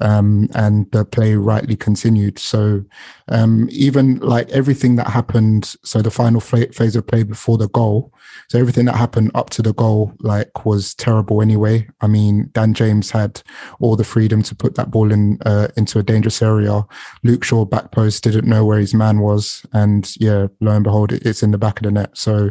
[0.00, 2.38] Um, and the play rightly continued.
[2.38, 2.84] So
[3.28, 8.12] um, even like everything that happened, so the final phase of play before the goal,
[8.48, 11.88] so everything that happened up to the goal, like was terrible anyway.
[12.00, 13.42] I mean, Dan James had
[13.80, 16.86] all the freedom to put that ball in uh, into a dangerous area.
[17.22, 21.12] Luke Shaw back post didn't know where his man was, and yeah, lo and behold,
[21.12, 22.16] it's in the back of the net.
[22.16, 22.50] So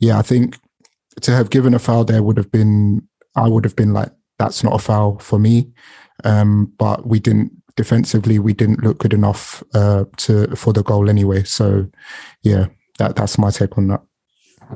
[0.00, 0.58] yeah, I think
[1.22, 4.64] to have given a foul there would have been, I would have been like, that's
[4.64, 5.70] not a foul for me.
[6.24, 11.08] Um, but we didn't defensively, we didn't look good enough uh, to for the goal
[11.08, 11.42] anyway.
[11.44, 11.88] So
[12.42, 12.66] yeah,
[12.98, 14.02] that that's my take on that.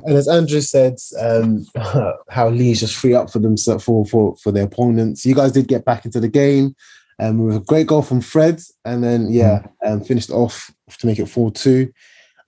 [0.05, 1.67] And as Andrew said, um,
[2.29, 5.25] how Leeds just free up for themselves for, for for their opponents.
[5.25, 6.75] You guys did get back into the game,
[7.19, 11.19] um, with a great goal from Fred, and then yeah, um, finished off to make
[11.19, 11.93] it four two.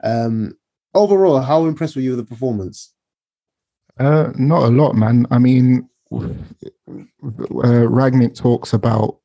[0.02, 0.54] Um,
[0.94, 2.92] overall, how impressed were you with the performance?
[3.98, 5.26] Uh, not a lot, man.
[5.30, 6.28] I mean, uh,
[7.20, 9.18] Rangnick talks about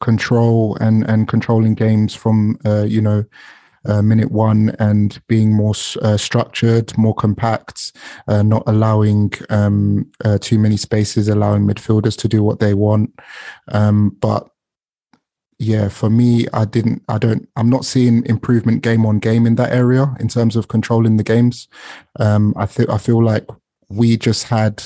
[0.00, 3.24] control and and controlling games from uh, you know
[3.84, 7.92] uh, minute one and being more uh, structured, more compact,
[8.28, 13.10] uh, not allowing um, uh, too many spaces, allowing midfielders to do what they want.
[13.68, 14.48] Um, but
[15.62, 19.54] yeah, for me, I didn't, I don't, I'm not seeing improvement game on game in
[19.56, 21.68] that area in terms of controlling the games.
[22.18, 23.46] Um, I think I feel like
[23.88, 24.82] we just had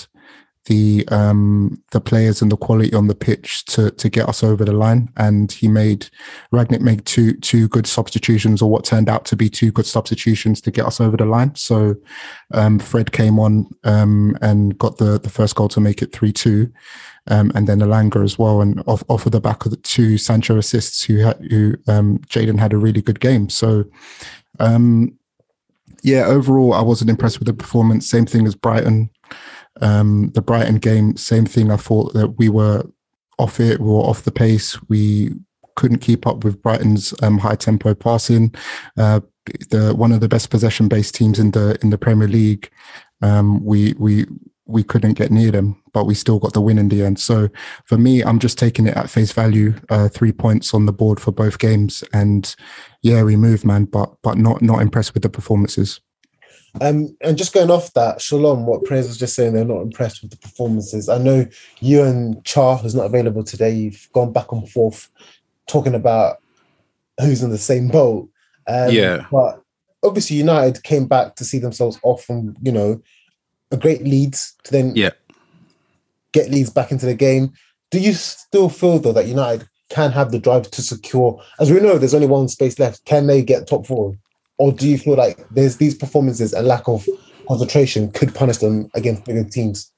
[0.66, 4.64] the um the players and the quality on the pitch to to get us over
[4.64, 5.08] the line.
[5.16, 6.08] And he made
[6.52, 10.60] Rangnick made two two good substitutions or what turned out to be two good substitutions
[10.62, 11.54] to get us over the line.
[11.54, 11.94] So
[12.52, 16.72] um Fred came on um and got the the first goal to make it 3-2
[17.28, 20.18] um and then Elanga as well and off off of the back of the two
[20.18, 23.84] Sancho assists who had who um Jaden had a really good game so
[24.60, 25.16] um
[26.02, 29.10] yeah overall I wasn't impressed with the performance same thing as Brighton
[29.80, 31.70] um, the Brighton game, same thing.
[31.70, 32.84] I thought that we were
[33.38, 34.80] off it, we were off the pace.
[34.88, 35.32] We
[35.74, 38.54] couldn't keep up with Brighton's um, high tempo passing.
[38.96, 39.20] Uh,
[39.70, 42.70] the one of the best possession based teams in the in the Premier League.
[43.22, 44.26] Um, we we
[44.66, 47.20] we couldn't get near them, but we still got the win in the end.
[47.20, 47.48] So
[47.84, 49.74] for me, I'm just taking it at face value.
[49.88, 52.54] Uh, three points on the board for both games, and
[53.02, 53.84] yeah, we moved, man.
[53.84, 56.00] But but not not impressed with the performances.
[56.80, 60.20] Um, and just going off that, Shalom, what Praise was just saying, they're not impressed
[60.20, 61.08] with the performances.
[61.08, 61.46] I know
[61.80, 65.08] you and Char, who's not available today, you've gone back and forth
[65.66, 66.36] talking about
[67.18, 68.28] who's in the same boat.
[68.66, 69.26] Um, Yeah.
[69.30, 69.62] But
[70.02, 73.00] obviously, United came back to see themselves off from, you know,
[73.70, 75.10] a great lead to then Yeah.
[76.32, 77.52] get leads back into the game.
[77.90, 81.80] Do you still feel, though, that United can have the drive to secure, as we
[81.80, 84.16] know, there's only one space left, can they get top four?
[84.58, 87.08] Or do you feel like there's these performances and lack of
[87.46, 89.90] concentration could punish them against bigger teams?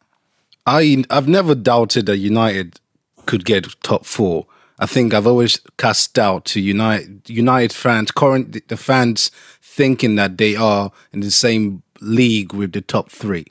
[0.66, 2.78] I I've never doubted that United
[3.26, 4.46] could get top four.
[4.78, 9.30] I think I've always cast doubt to United United fans, current the fans
[9.62, 13.46] thinking that they are in the same league with the top three.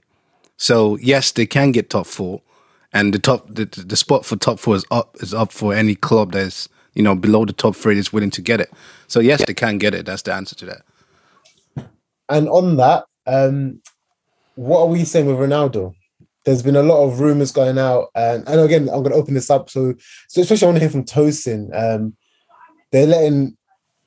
[0.57, 2.41] So yes, they can get top four,
[2.91, 5.95] and the top the, the spot for top four is up is up for any
[5.95, 8.71] club that's you know below the top three that's willing to get it.
[9.07, 10.05] So yes, they can get it.
[10.05, 10.81] That's the answer to that.
[12.29, 13.81] And on that, um,
[14.55, 15.93] what are we saying with Ronaldo?
[16.43, 19.33] There's been a lot of rumors going out, and, and again, I'm going to open
[19.33, 19.69] this up.
[19.69, 19.93] So,
[20.29, 21.69] so especially I want to hear from Tosin.
[21.73, 22.15] Um,
[22.91, 23.57] they're letting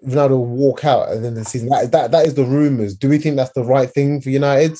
[0.06, 1.68] Ronaldo walk out at the end of the season.
[1.68, 2.96] That, that that is the rumors.
[2.96, 4.76] Do we think that's the right thing for United?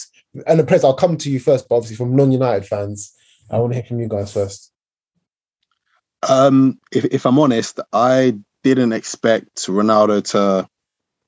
[0.47, 3.13] And the press, I'll come to you first, but obviously from non-United fans,
[3.51, 4.73] I want to hear from you guys first.
[6.29, 10.69] Um, if, if I'm honest, I didn't expect Ronaldo to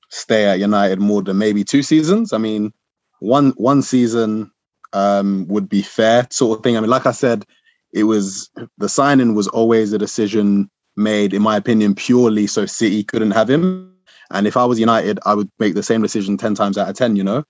[0.09, 2.31] stay at United more than maybe two seasons.
[2.31, 2.71] I mean,
[3.19, 4.51] one one season
[4.93, 6.77] um, would be fair, sort of thing.
[6.77, 7.45] I mean, like I said,
[7.91, 13.03] it was the signing was always a decision made, in my opinion, purely so City
[13.03, 13.95] couldn't have him.
[14.29, 16.95] And if I was United, I would make the same decision ten times out of
[16.95, 17.43] ten, you know.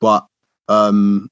[0.00, 0.26] But
[0.68, 1.30] um,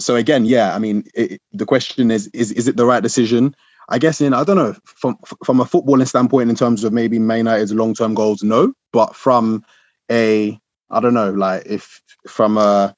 [0.00, 3.54] so again, yeah, I mean, it, the question is, is is it the right decision?
[3.88, 7.18] I guess in I don't know from from a footballing standpoint in terms of maybe
[7.18, 8.72] Man United's long term goals, no.
[8.92, 9.64] But from
[10.10, 10.58] a
[10.90, 12.94] I don't know, like if from a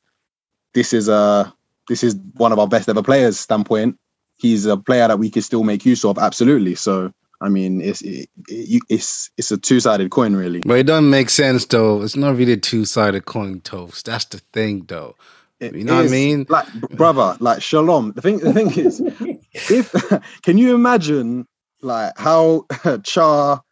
[0.73, 1.53] this is a
[1.89, 3.99] this is one of our best ever players standpoint,
[4.37, 6.75] he's a player that we can still make use of, absolutely.
[6.75, 7.13] So
[7.45, 10.61] I mean, it's it, it, it's it's a two sided coin, really.
[10.61, 12.03] But it doesn't make sense though.
[12.03, 14.07] It's not really a two sided coin toast.
[14.07, 15.15] That's the thing though.
[15.61, 16.47] It You know what I mean?
[16.49, 18.13] Like, brother, like shalom.
[18.13, 19.01] The thing, the thing is,
[19.53, 19.93] if
[20.43, 21.47] can you imagine
[21.83, 22.67] like how
[23.05, 23.63] Char,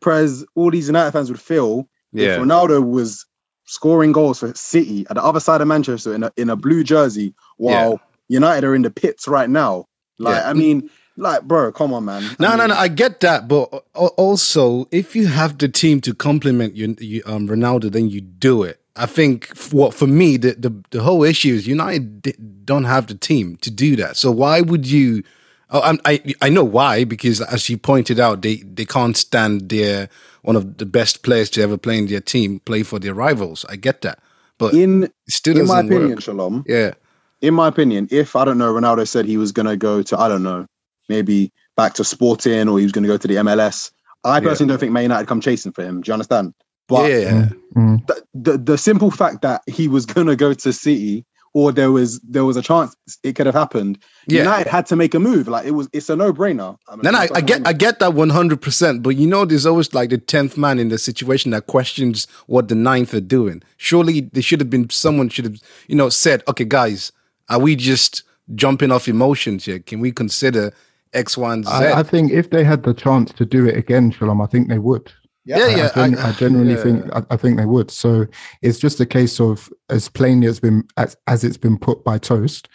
[0.00, 2.34] Prez, all these United fans would feel Yeah.
[2.36, 3.26] if Ronaldo was
[3.66, 6.82] scoring goals for City at the other side of Manchester in a in a blue
[6.84, 9.86] jersey while United are in the pits right now?
[10.18, 10.50] Like, Yeah.
[10.50, 12.22] I mean, like, bro, come on, man.
[12.38, 12.74] No, I no, mean, no.
[12.76, 17.48] I get that, but also, if you have the team to complement you, you um,
[17.48, 18.80] Ronaldo, then you do it.
[18.96, 23.14] I think what for me, the, the the whole issue is United don't have the
[23.14, 24.16] team to do that.
[24.16, 25.22] So why would you?
[25.70, 30.08] Oh, I I know why because as you pointed out, they they can't stand their
[30.42, 33.64] one of the best players to ever play in their team play for their rivals.
[33.68, 34.20] I get that,
[34.58, 36.22] but in still in my opinion, work.
[36.22, 36.94] Shalom, Yeah,
[37.42, 40.28] in my opinion, if I don't know, Ronaldo said he was gonna go to I
[40.28, 40.66] don't know,
[41.08, 43.90] maybe back to Sporting or he was gonna go to the MLS.
[44.24, 44.40] I Yeah.
[44.40, 46.00] personally don't think Man United come chasing for him.
[46.00, 46.54] Do you understand?
[46.88, 47.48] But yeah.
[47.76, 48.06] Mm.
[48.06, 52.20] the, the the simple fact that he was gonna go to City or there was
[52.20, 53.98] there was a chance it could have happened.
[54.28, 54.42] Yeah.
[54.42, 55.48] United had to make a move.
[55.48, 56.76] Like it was it's a no brainer.
[57.02, 59.94] Then I, I get I get that one hundred percent, but you know, there's always
[59.94, 63.62] like the tenth man in the situation that questions what the ninth are doing.
[63.78, 67.10] Surely there should have been someone should have you know said, okay, guys,
[67.48, 68.22] are we just
[68.54, 69.78] jumping off emotions here?
[69.78, 70.72] Can we consider
[71.12, 71.70] X, Y, and Z?
[71.70, 74.68] I, I think if they had the chance to do it again, Shalom, I think
[74.68, 75.12] they would.
[75.44, 75.90] yeah, I- yeah.
[75.94, 76.82] I, gen- I genuinely yeah.
[76.82, 77.90] think I, I think they would.
[77.90, 78.26] So
[78.62, 82.18] it's just a case of as plainly as been as, as it's been put by
[82.18, 82.68] Toast,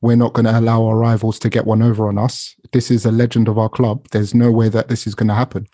[0.00, 2.54] we're not going to allow our rivals to get one over on us.
[2.72, 4.06] This is a legend of our club.
[4.12, 5.66] There's no way that this is going to happen.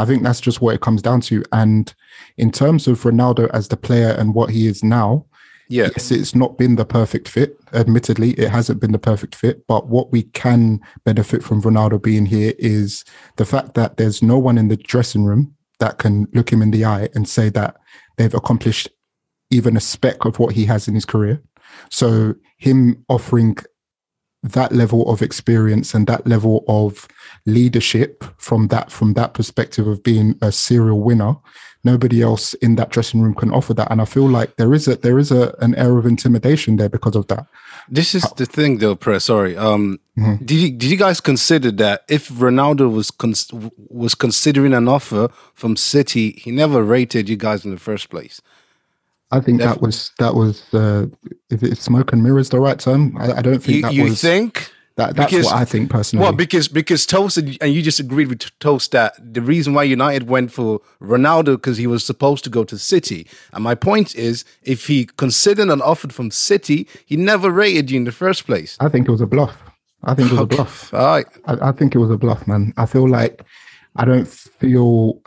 [0.00, 1.44] I think that's just what it comes down to.
[1.52, 1.94] And
[2.38, 5.26] in terms of Ronaldo as the player and what he is now,
[5.68, 7.58] yeah, yes, it's not been the perfect fit.
[7.74, 9.66] Admittedly, it hasn't been the perfect fit.
[9.66, 13.04] But what we can benefit from Ronaldo being here is
[13.36, 16.70] the fact that there's no one in the dressing room that can look him in
[16.70, 17.76] the eye and say that
[18.16, 18.88] they've accomplished
[19.50, 21.42] even a speck of what he has in his career.
[21.90, 23.56] So him offering
[24.42, 27.08] that level of experience and that level of
[27.48, 31.34] leadership from that from that perspective of being a serial winner
[31.84, 34.86] nobody else in that dressing room can offer that and i feel like there is
[34.88, 37.44] a there is a an air of intimidation there because of that
[37.90, 39.24] This is the thing, though, Press.
[39.24, 39.56] Sorry.
[39.56, 40.36] Um, Mhm.
[40.48, 43.50] did you did you guys consider that if Ronaldo was cons-
[44.02, 48.36] was considering an offer from City, he never rated you guys in the first place?
[49.36, 51.04] i think Def- that was that was uh
[51.54, 54.04] if it's smoke and mirrors the right term i, I don't think You, that you
[54.04, 54.52] was think?
[54.98, 58.00] That that's because- what i think personally Well, because because Toast and and you just
[58.06, 60.68] agreed with Toast that the reason why United went for
[61.14, 63.20] Ronaldo because he was supposed to go to City.
[63.52, 66.78] And my point is, if he considered an offer from City,
[67.10, 68.70] he never rated you in the first place.
[68.86, 69.54] i think it was a bluff
[70.10, 71.26] i think it was a bluff All right.
[71.50, 72.62] I, I think it was a bluff, man.
[72.76, 73.34] I feel like
[74.00, 74.28] I don't
[74.62, 75.20] feel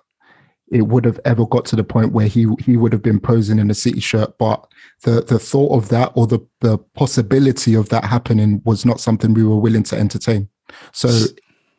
[0.71, 3.59] it would have ever got to the point where he he would have been posing
[3.59, 4.65] in a city shirt, but
[5.03, 9.33] the the thought of that or the the possibility of that happening was not something
[9.33, 10.47] we were willing to entertain.
[10.93, 11.09] So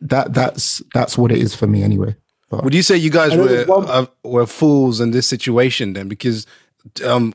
[0.03, 2.15] that that's that's what it is for me anyway.
[2.51, 6.07] But Would you say you guys were one- uh, were fools in this situation then?
[6.09, 6.47] Because
[7.05, 7.33] um,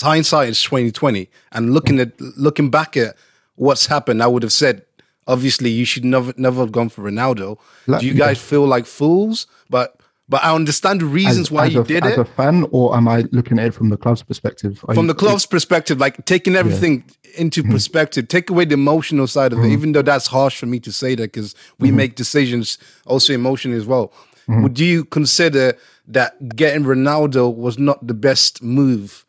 [0.00, 3.14] hindsight is twenty twenty, and looking at looking back at
[3.54, 4.84] what's happened, I would have said,
[5.28, 7.58] obviously, you should never never have gone for Ronaldo.
[8.00, 9.46] Do you guys feel like fools?
[9.70, 9.97] But
[10.28, 12.18] but I understand the reasons as, why as you a, did as it.
[12.18, 14.84] a fan, or am I looking at it from the club's perspective?
[14.88, 17.04] Are from you- the club's perspective, like taking everything
[17.36, 17.72] into Mm-hmm.
[17.72, 20.92] perspective, take away the emotional side of it, even though that's harsh for me to
[20.92, 21.96] say that because we Mm-hmm.
[21.96, 24.12] make decisions also emotionally as well.
[24.48, 25.74] Would you consider
[26.06, 29.26] that getting Ronaldo was not the best move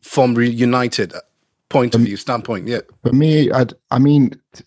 [0.00, 1.12] from United
[1.68, 2.66] point of Um, view standpoint?
[2.68, 2.80] Yeah.
[3.02, 4.64] For me, I I mean, t-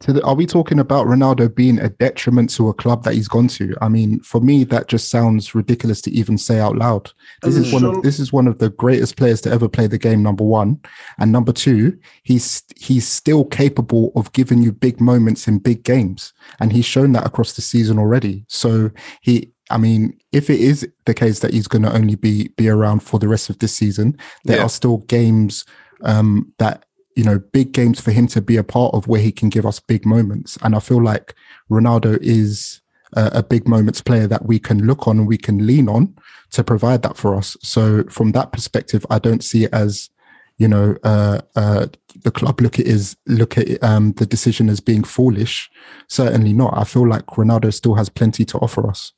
[0.00, 3.48] the, are we talking about Ronaldo being a detriment to a club that he's gone
[3.48, 3.74] to?
[3.80, 7.10] I mean, for me, that just sounds ridiculous to even say out loud.
[7.42, 9.98] This is one of this is one of the greatest players to ever play the
[9.98, 10.22] game.
[10.22, 10.80] Number one,
[11.18, 16.32] and number two, he's he's still capable of giving you big moments in big games,
[16.60, 18.44] and he's shown that across the season already.
[18.48, 18.90] So
[19.22, 19.50] he.
[19.70, 23.00] I mean, if it is the case that he's going to only be be around
[23.02, 24.64] for the rest of this season, there Yeah.
[24.64, 25.64] are still games
[26.02, 29.32] um, that you know big games for him to be a part of where he
[29.32, 30.58] can give us big moments.
[30.62, 31.34] And I feel like
[31.70, 32.80] Ronaldo is
[33.14, 36.14] a, a big moments player that we can look on and we can lean on
[36.50, 37.56] to provide that for us.
[37.62, 40.10] So from that perspective, I don't see it as
[40.58, 41.86] you know uh, uh,
[42.22, 45.70] the club look at is look at um, the decision as being foolish.
[46.08, 46.76] Certainly not.
[46.76, 49.12] I feel like Ronaldo still has plenty to offer us.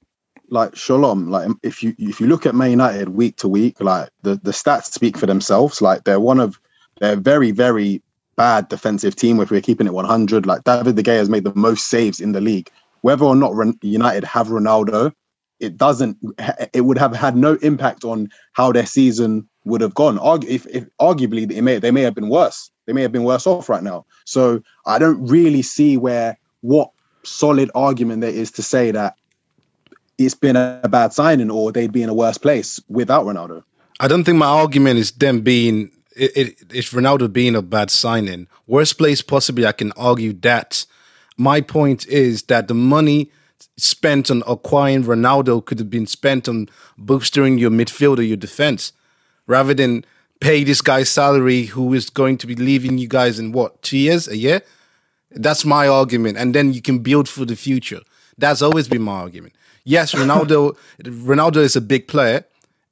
[0.51, 4.11] like Shalom, like if you if you look at Man United week to week, like
[4.23, 5.83] the the stats speak for themselves.
[5.83, 6.61] Like they're one of
[7.01, 8.03] they're very very
[8.37, 9.41] bad defensive team.
[9.41, 12.33] If we're keeping it 100, like David De Gea has made the most saves in
[12.33, 12.71] the league.
[13.01, 15.13] Whether or not United have Ronaldo,
[15.61, 16.19] it doesn't.
[16.73, 20.19] It would have had no impact on how their season would have gone.
[20.19, 22.71] Argu- if, if arguably they may they may have been worse.
[22.87, 24.07] They may have been worse off right now.
[24.25, 26.91] So I don't really see where what
[27.25, 29.17] solid argument there is to say that
[30.19, 33.63] it's been a bad signing or they'd be in a worse place without Ronaldo.
[33.99, 37.91] I don't think my argument is them being it, it, it's Ronaldo being a bad
[37.91, 38.49] signing.
[38.67, 40.87] Worst place possibly, I can argue that.
[41.37, 43.31] My point is that the money
[43.77, 48.93] spent on acquiring Ronaldo could have been spent on boosting your midfielder, your defense,
[49.47, 50.05] rather than
[50.41, 53.99] pay this guy's salary who is going to be leaving you guys in what two
[53.99, 54.63] years, a year.
[55.31, 58.01] That's my argument, and then you can build for the future.
[58.39, 59.55] That's always been my argument.
[59.85, 60.77] Yes, Ronaldo.
[61.03, 62.45] Ronaldo is a big player,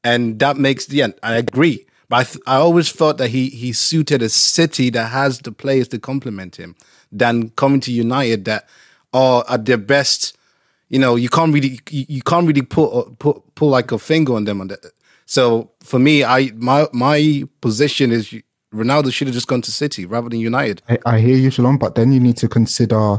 [0.02, 1.14] and that makes the end.
[1.22, 5.40] I agree, I, th- I always thought that he he suited a city that has
[5.40, 6.76] the players to complement him,
[7.10, 8.68] than coming to United that
[9.12, 10.36] are at their best.
[10.88, 13.98] You know, you can't really you, you can't really put uh, put pull like a
[13.98, 14.84] finger on them on that.
[15.26, 18.34] So for me, I my my position is
[18.72, 20.82] Ronaldo should have just gone to City rather than United.
[20.88, 23.18] I, I hear you, Shalom, but then you need to consider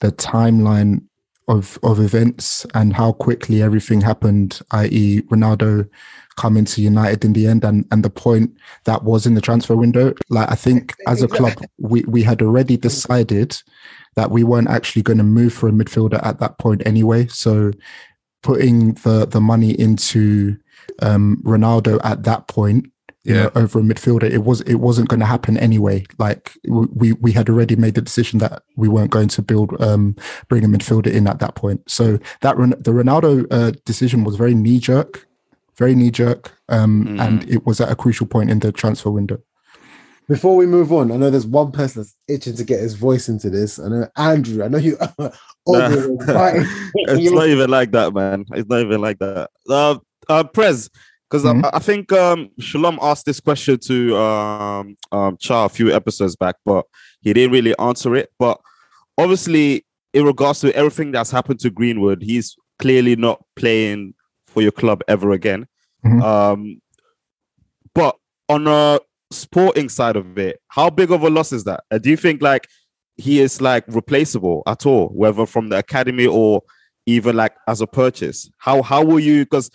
[0.00, 1.02] the timeline
[1.48, 5.88] of of events and how quickly everything happened, i.e., Ronaldo
[6.36, 8.52] coming to United in the end and, and the point
[8.84, 10.14] that was in the transfer window.
[10.28, 13.56] Like I think as a club, we, we had already decided
[14.16, 17.26] that we weren't actually going to move for a midfielder at that point anyway.
[17.28, 17.72] So
[18.42, 20.56] putting the the money into
[21.00, 22.86] um, Ronaldo at that point
[23.24, 23.44] you Yeah.
[23.44, 24.30] know, over a midfielder.
[24.30, 26.04] It was it wasn't going to happen anyway.
[26.18, 30.14] Like we we had already made the decision that we weren't going to build um
[30.48, 31.90] bring a midfielder in at that point.
[31.90, 35.26] So that the Ronaldo uh, decision was very knee jerk,
[35.76, 39.38] very knee jerk, um, and it was at a crucial point in the transfer window.
[40.28, 43.28] Before we move on, I know there's one person that's itching to get his voice
[43.28, 43.78] into this.
[43.78, 44.64] I know Andrew.
[44.64, 44.96] I know you.
[45.66, 46.66] Aubrey was fighting.
[46.94, 48.46] it's not even like that, man.
[48.54, 49.50] It's not even like that.
[49.68, 50.88] Uh, uh Prez,
[51.28, 51.64] because Mhm.
[51.64, 56.36] I, I think um Shalom asked this question to um um Char a few episodes
[56.36, 56.86] back, but
[57.20, 58.30] he didn't really answer it.
[58.38, 58.58] But
[59.18, 59.84] obviously,
[60.14, 64.14] in regards to everything that's happened to Greenwood, he's clearly not playing
[64.54, 65.66] for your club ever again.
[66.06, 66.22] Mhm.
[66.22, 66.80] Um,
[67.94, 68.16] but
[68.48, 71.84] on a sporting side of it, how big of a loss is that?
[71.90, 72.68] Uh, do you think like
[73.16, 76.62] he is like replaceable at all, whether from the academy or
[77.06, 78.50] even like as a purchase?
[78.58, 79.44] How how will you?
[79.44, 79.70] Because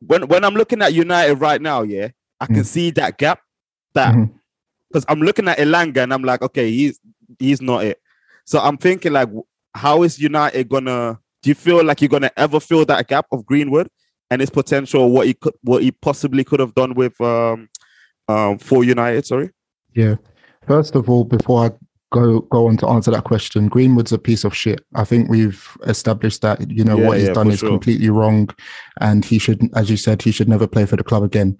[0.00, 2.08] when when I'm looking at United right now, yeah,
[2.40, 2.66] I can Mm.
[2.66, 3.40] see that gap.
[3.94, 4.14] That
[4.88, 7.00] because I'm looking at Elanga and I'm like, okay, he's
[7.38, 8.00] he's not it.
[8.44, 9.28] So I'm thinking like,
[9.74, 11.18] how is United gonna?
[11.42, 13.88] Do you feel like you're gonna ever fill that gap of Greenwood
[14.30, 15.10] and his potential?
[15.10, 17.68] What he could, what he possibly could have done with um
[18.28, 19.26] um for United?
[19.26, 19.50] Sorry.
[19.94, 20.16] Yeah.
[20.66, 21.70] First of all, before I
[22.12, 24.84] go go on to answer that question, Greenwood's a piece of shit.
[24.94, 27.70] I think we've established that you know Yeah, what he's yeah, done is sure.
[27.70, 28.50] completely wrong,
[29.00, 31.56] and he should, as you said, he should never play for the club again.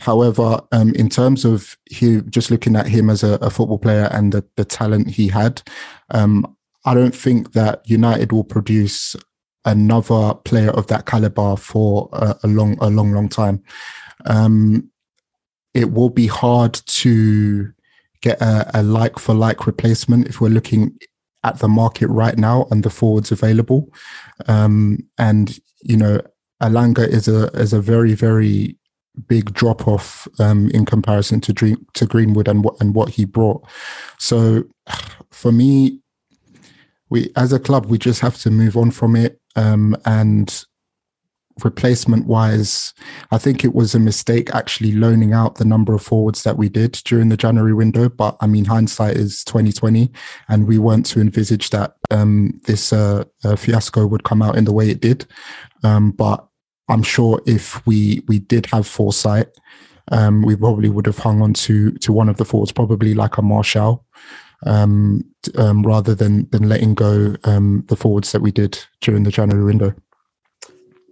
[0.00, 4.08] However, um, in terms of he just looking at him as a, a football player
[4.12, 5.60] and the, the talent he had,
[6.10, 6.56] um,
[6.88, 9.14] I don't think that United will produce
[9.66, 13.62] another player of that caliber for a, a long, a long, long time.
[14.24, 14.90] Um,
[15.74, 17.70] it will be hard to
[18.22, 20.98] get a, a like for like replacement if we're looking
[21.44, 23.92] at the market right now and the forwards available.
[24.46, 26.22] Um, and you know,
[26.62, 28.78] Elanga is a is a very very
[29.26, 33.26] big drop off um, in comparison to Dream, to Greenwood and what and what he
[33.26, 33.62] brought.
[34.18, 34.64] So
[35.30, 36.00] for me,
[37.10, 40.64] we as a club we just have to move on from it um, and
[41.64, 42.94] replacement wise,
[43.30, 46.68] I think it was a mistake actually loaning out the number of forwards that we
[46.68, 48.08] did during the January window.
[48.08, 50.10] But I mean, hindsight is twenty twenty,
[50.48, 54.64] and we weren't to envisage that um, this uh, uh, fiasco would come out in
[54.64, 55.26] the way it did.
[55.82, 56.46] Um, but
[56.88, 59.48] I'm sure if we we did have foresight,
[60.12, 63.36] um, we probably would have hung on to to one of the forwards, probably like
[63.36, 64.04] a Martial.
[64.66, 65.24] Um,
[65.56, 69.64] um, rather than than letting go um, the forwards that we did during the January
[69.64, 69.94] window.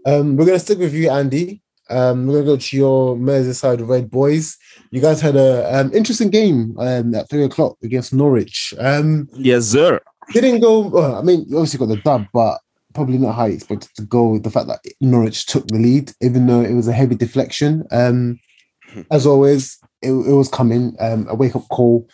[0.05, 1.63] Um, we're gonna stick with you, Andy.
[1.89, 4.57] Um, we're gonna go to your Merseyside Red Boys.
[4.91, 8.75] You guys had a um, interesting game um, at three o'clock against Norwich.
[8.79, 10.01] Um, Yes, sir.
[10.33, 10.81] didn't go.
[10.89, 12.59] Well, I mean, you obviously got the dub, but
[12.95, 14.39] probably not how you expected to go.
[14.39, 17.85] The fact that Norwich took the lead, even though it was a heavy deflection.
[17.93, 18.41] Um,
[19.11, 22.09] as always, it, it was coming um, a wake up call,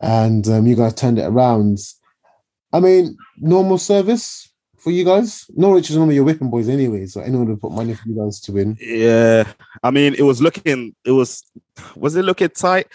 [0.00, 1.78] and um, you guys turned it around.
[2.72, 5.46] I mean, normal service for you guys.
[5.56, 8.40] Norwich is normally your whipping boys anyway, so anyone would put money for you guys
[8.40, 8.76] to win.
[8.80, 9.50] Yeah,
[9.82, 10.94] I mean, it was looking.
[11.04, 11.44] It was.
[11.94, 12.86] Was it looking tight?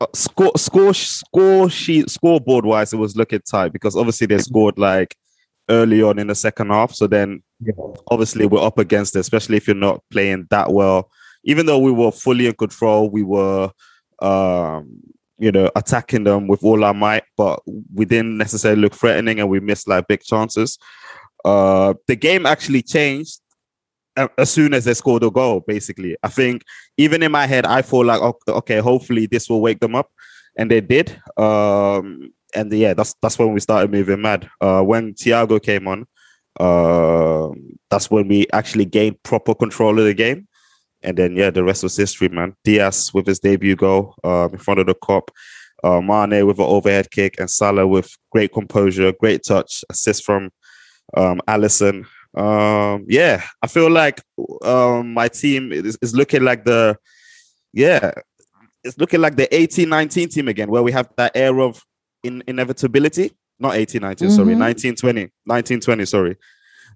[0.00, 4.78] Uh, Score, score, score sheet, scoreboard wise, it was looking tight because obviously they scored
[4.78, 5.14] like
[5.68, 6.92] early on in the second half.
[6.92, 7.42] So then,
[8.10, 11.10] obviously, we're up against it, especially if you're not playing that well.
[11.44, 13.70] Even though we were fully in control, we were,
[14.20, 15.00] um,
[15.40, 17.60] you know, attacking them with all our might, but
[17.94, 20.78] we didn't necessarily look threatening, and we missed like big chances.
[21.44, 23.40] Uh, the game actually changed
[24.36, 25.64] as soon as they scored a goal.
[25.66, 26.62] Basically, I think
[26.98, 30.10] even in my head, I thought like, okay, okay hopefully this will wake them up,
[30.58, 31.18] and they did.
[31.38, 34.48] Um, and yeah, that's that's when we started moving mad.
[34.60, 36.06] Uh, when Thiago came on,
[36.58, 37.48] uh,
[37.88, 40.48] that's when we actually gained proper control of the game.
[41.02, 42.54] And then yeah, the rest was history, man.
[42.64, 45.28] Diaz with his debut goal um, in front of the Kop,
[45.82, 50.50] uh, Mane with an overhead kick, and Salah with great composure, great touch, assist from
[51.16, 52.06] um, Alisson.
[52.36, 54.22] Um, yeah, I feel like
[54.62, 56.96] um, my team is, is looking like the
[57.72, 58.12] yeah,
[58.84, 61.82] it's looking like the 18-19 team again, where we have that air of
[62.22, 63.32] in, inevitability.
[63.58, 64.94] Not 18-19, sorry, Mhm.
[64.96, 66.36] 19-20, 19-20, sorry.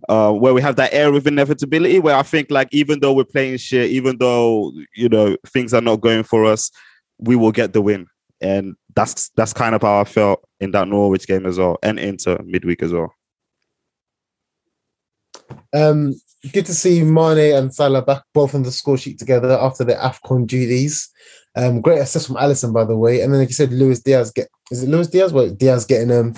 [0.09, 3.25] Uh, where we have that air of inevitability, where I think like even though we're
[3.25, 6.71] playing shit, even though you know things are not going for us,
[7.19, 8.07] we will get the win.
[8.41, 11.99] And that's that's kind of how I felt in that Norwich game as well, and
[11.99, 13.15] into midweek as well.
[15.73, 16.15] Um,
[16.53, 19.99] good to see Mane and Salah back both on the score sheet together after their
[19.99, 21.11] AFCON duties.
[21.57, 23.21] Um, great assist from Alisson, by the way.
[23.21, 25.33] And then, like you said, Luis Diaz get is it Luis Diaz?
[25.33, 26.35] Well, Diaz getting um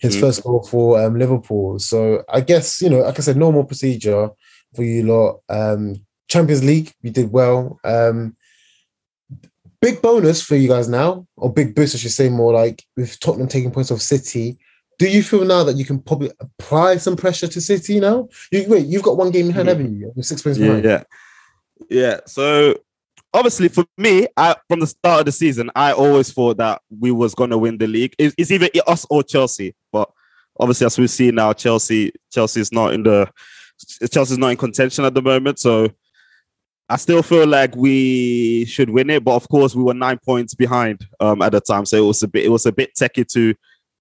[0.00, 0.20] his Mm.
[0.20, 1.78] first goal for um Liverpool.
[1.78, 4.30] So I guess you know, like I said, normal procedure
[4.74, 5.40] for you lot.
[5.48, 7.78] Um, Champions League, you did well.
[7.84, 8.36] Um,
[9.80, 13.18] big bonus for you guys now, or big boost, I should say, more like with
[13.20, 14.58] Tottenham taking points off City.
[14.98, 18.28] Do you feel now that you can probably apply some pressure to City now?
[18.52, 19.70] You, wait, you've got one game in hand, Mhm.
[19.72, 20.12] haven't you?
[20.14, 20.84] You're six points Yeah, behind.
[20.84, 21.02] yeah,
[21.88, 22.20] yeah.
[22.26, 22.76] So
[23.32, 27.10] obviously, for me, I from the start of the season, I always thought that we
[27.10, 28.14] was gonna win the league.
[28.18, 30.10] It's, it's either us or Chelsea, but
[30.58, 33.30] obviously, as we see now, Chelsea Chelsea is not in the
[34.10, 35.58] Chelsea's not in contention at the moment.
[35.58, 35.88] So
[36.88, 40.54] I still feel like we should win it, but of course, we were nine points
[40.54, 43.24] behind um, at the time, so it was a bit it was a bit techy
[43.26, 43.54] to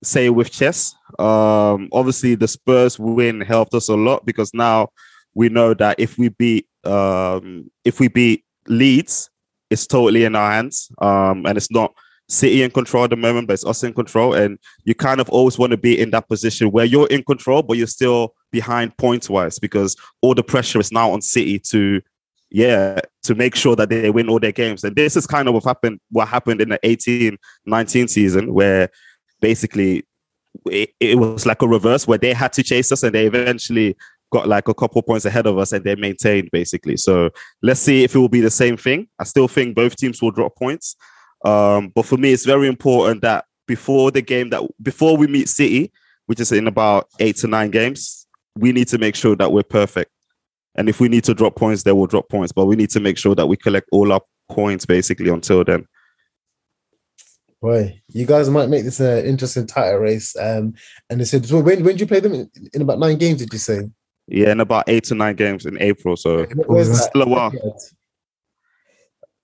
[0.04, 0.96] say with chess.
[1.18, 4.90] Um, obviously, the Spurs win helped us a lot because now
[5.34, 9.30] we know that if we beat um, if we beat Leeds,
[9.70, 11.93] it's totally in our hands, um, and it's not
[12.30, 14.36] City in control at the moment, but it's us in control.
[14.36, 17.63] And you kind of always want to be in that position where you're in control,
[17.63, 22.01] but you're still behind points wise because all the pressure is now on City to
[22.51, 25.53] yeah to make sure that they win all their games and this is kind of
[25.53, 28.89] what happened what happened in the 18 19 season where
[29.39, 30.03] basically
[30.65, 33.95] it, it was like a reverse where they had to chase us and they eventually
[34.32, 37.30] got like a couple points ahead of us and they maintained basically so
[37.62, 40.32] let's see if it will be the same thing i still think both teams will
[40.32, 40.96] drop points
[41.46, 45.48] um, but for me it's very important that before the game that before we meet
[45.48, 45.92] city
[46.26, 49.64] which is in about eight to nine games we need to make sure that we're
[49.64, 50.12] perfect
[50.76, 52.54] and if we need to drop points, they will drop points.
[52.54, 55.86] But we need to make sure that we collect all our points basically until then.
[57.62, 60.34] Boy, you guys might make this an interesting title race.
[60.38, 60.76] Um,
[61.10, 63.40] and they said, so when when did you play them in, in about nine games?
[63.40, 63.82] Did you say?
[64.32, 66.16] Yeah, in about eight to nine games in April.
[66.16, 67.10] So Where's that?
[67.10, 67.52] still a while.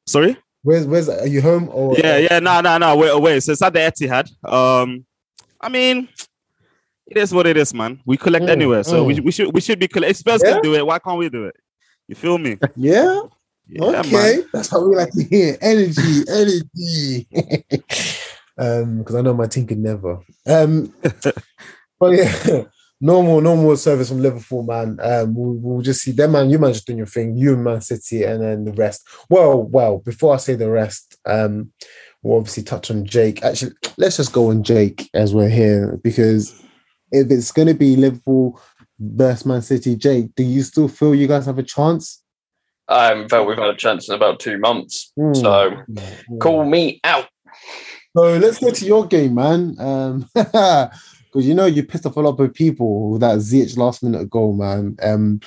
[0.06, 0.38] Sorry?
[0.62, 2.96] Where's where's are you home or Yeah, yeah, no, no, no.
[2.96, 3.40] We're away.
[3.40, 4.30] So it's at the Etihad.
[4.48, 5.06] Um,
[5.60, 6.08] I mean,
[7.08, 8.00] it is what it is, man.
[8.06, 9.26] We collect Mm, anywhere, so we, mm.
[9.26, 10.12] we should we should be collect.
[10.12, 10.54] If Spurs Yeah?
[10.54, 11.56] can do it, why can't we do it?
[12.08, 12.58] You feel me?
[12.76, 13.22] Yeah.
[13.68, 14.50] Yeah, okay, man.
[14.54, 15.58] that's what we like to hear.
[15.60, 17.28] Energy, energy.
[18.60, 20.20] um, because I know my team could never.
[20.46, 20.94] Um,
[22.00, 22.66] but yeah,
[23.06, 24.98] normal, normal service from Liverpool, man.
[25.02, 26.50] Um, we'll, we'll just see them, man.
[26.50, 27.38] You man just doing your thing.
[27.38, 29.08] You and Man City, and then the rest.
[29.30, 30.00] Well, well.
[30.00, 31.72] Before I say the rest, um,
[32.24, 33.44] we'll obviously touch on Jake.
[33.44, 36.60] Actually, let's just go on Jake as we're here because
[37.12, 38.60] if it's going to be Liverpool
[39.00, 42.24] versus Man City, Jake, do you still feel you guys have a chance?
[42.88, 45.12] I haven't felt we've had a chance in about two months.
[45.16, 45.34] Hmm.
[45.34, 46.38] So Hmm.
[46.40, 47.28] call me out.
[48.18, 49.76] So let's go to your game, man.
[49.80, 50.30] Um,
[51.36, 54.30] because you know you pissed off a lot of people with that Ziyech last minute
[54.30, 54.96] goal, man.
[55.04, 55.42] Um,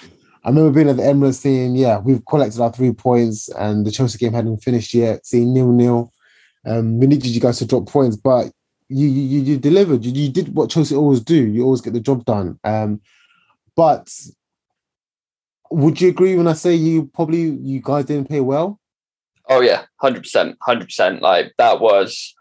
[0.45, 3.91] I remember being at the Emirates saying, "Yeah, we've collected our three points, and the
[3.91, 6.13] Chelsea game hadn't finished yet." Saying nil nil.
[6.67, 8.53] Um, we needed you guys to drop points, but
[8.91, 10.05] you you, you delivered.
[10.05, 11.47] You, you did what Chelsea always do.
[11.47, 12.61] You always get the job done.
[12.65, 13.01] Um,
[13.75, 14.13] but
[15.71, 18.79] would you agree when I say you probably you guys didn't play well?
[19.49, 21.23] Oh yeah, hundred percent, hundred percent.
[21.23, 22.35] Like that was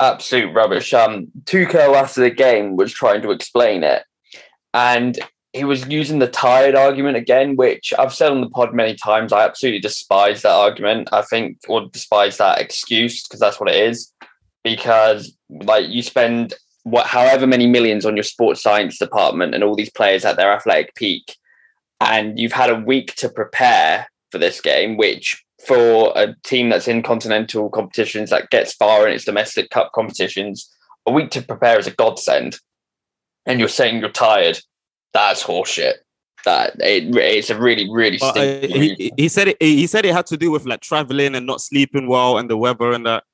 [0.00, 0.92] absolute rubbish.
[0.94, 4.04] Um, Tuchel after the game was trying to explain it,
[4.74, 5.18] and
[5.52, 9.32] he was using the tired argument again, which I've said on the pod many times.
[9.32, 11.08] I absolutely despise that argument.
[11.12, 14.12] I think, or despise that excuse because that's what it is.
[14.62, 19.74] Because like you spend what however many millions on your sports science department and all
[19.74, 21.36] these players at their athletic peak,
[22.00, 26.88] and you've had a week to prepare for this game, which for a team that's
[26.88, 30.72] in continental competitions that gets far in its domestic cup competitions,
[31.06, 32.58] a week to prepare is a godsend.
[33.46, 34.60] And you're saying you're tired.
[35.12, 35.94] That's horseshit.
[36.44, 39.56] That it, it's a really, really uh, he, he said it.
[39.60, 42.56] He said it had to do with like traveling and not sleeping well and the
[42.56, 43.24] weather and that.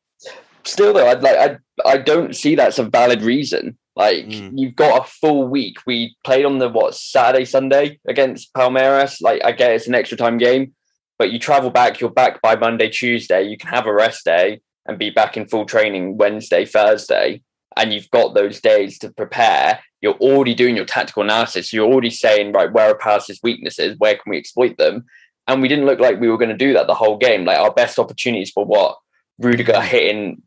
[0.65, 3.77] Still though, I'd like I I don't see that's a valid reason.
[3.97, 4.53] Like Mm.
[4.55, 5.79] you've got a full week.
[5.87, 9.21] We played on the what Saturday, Sunday against Palmeiras.
[9.21, 10.75] Like I get it's an extra time game,
[11.19, 13.43] but you travel back, you're back by Monday, Tuesday.
[13.45, 17.43] You can have a rest day and be back in full training Wednesday, Thursday,
[17.77, 19.81] and you've got those days to prepare.
[20.01, 21.73] You're already doing your tactical analysis.
[21.73, 23.97] You're already saying, right, where are Palace's weaknesses?
[23.99, 25.07] Where can we exploit them?
[25.47, 27.45] And we didn't look like we were going to do that the whole game.
[27.45, 28.97] Like our best opportunities for what
[29.39, 30.43] Rudiger hitting,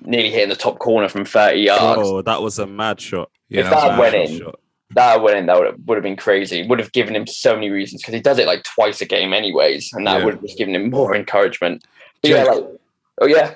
[0.00, 2.02] nearly hitting the top corner from 30 yards.
[2.02, 3.30] Oh, that was a mad shot.
[3.48, 4.60] Yeah, If that that went in, shot.
[4.94, 6.66] That in, that would have, would have been crazy.
[6.66, 9.32] Would have given him so many reasons because he does it like twice a game,
[9.32, 10.24] anyways, and that Yeah.
[10.24, 11.84] would have just given him more encouragement.
[12.22, 12.64] Yeah, like,
[13.20, 13.54] oh yeah,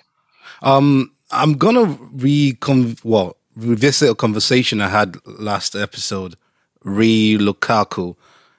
[0.62, 6.36] Um, I'm gonna recon well revisit a conversation I had last episode,
[6.82, 8.16] re Lukaku,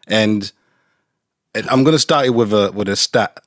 [0.08, 0.52] and
[1.54, 3.40] and I'm gonna start it with a with a stat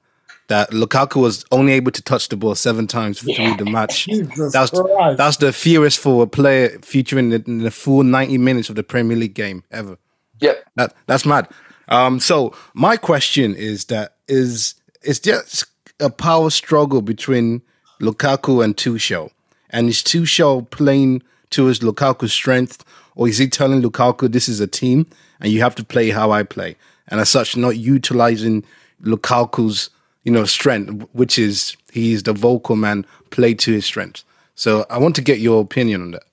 [0.48, 3.56] that Lukaku was only able to touch the ball seven times through Yeah.
[3.56, 4.06] the match.
[4.06, 5.18] Jesus That's Christ.
[5.18, 8.76] that's the fewest for a player featuring in the, in the full 90 minutes of
[8.76, 9.98] the Premier League game ever.
[10.40, 10.64] yep.
[10.76, 11.48] That that's mad.
[11.88, 15.64] Um, so my question is that is is just
[16.00, 17.62] a power struggle between
[18.00, 19.30] Lukaku and Tuchel,
[19.70, 22.84] and is Tuchel playing to his Lukaku's strength,
[23.16, 25.06] or is he telling Lukaku this is a team
[25.40, 26.76] and you have to play how I play,
[27.08, 28.64] and as such not utilizing
[29.02, 29.90] Lukaku's
[30.28, 34.24] you know strength, which is he's the vocal man, play to his strength.
[34.56, 36.24] So I want to get your opinion on that.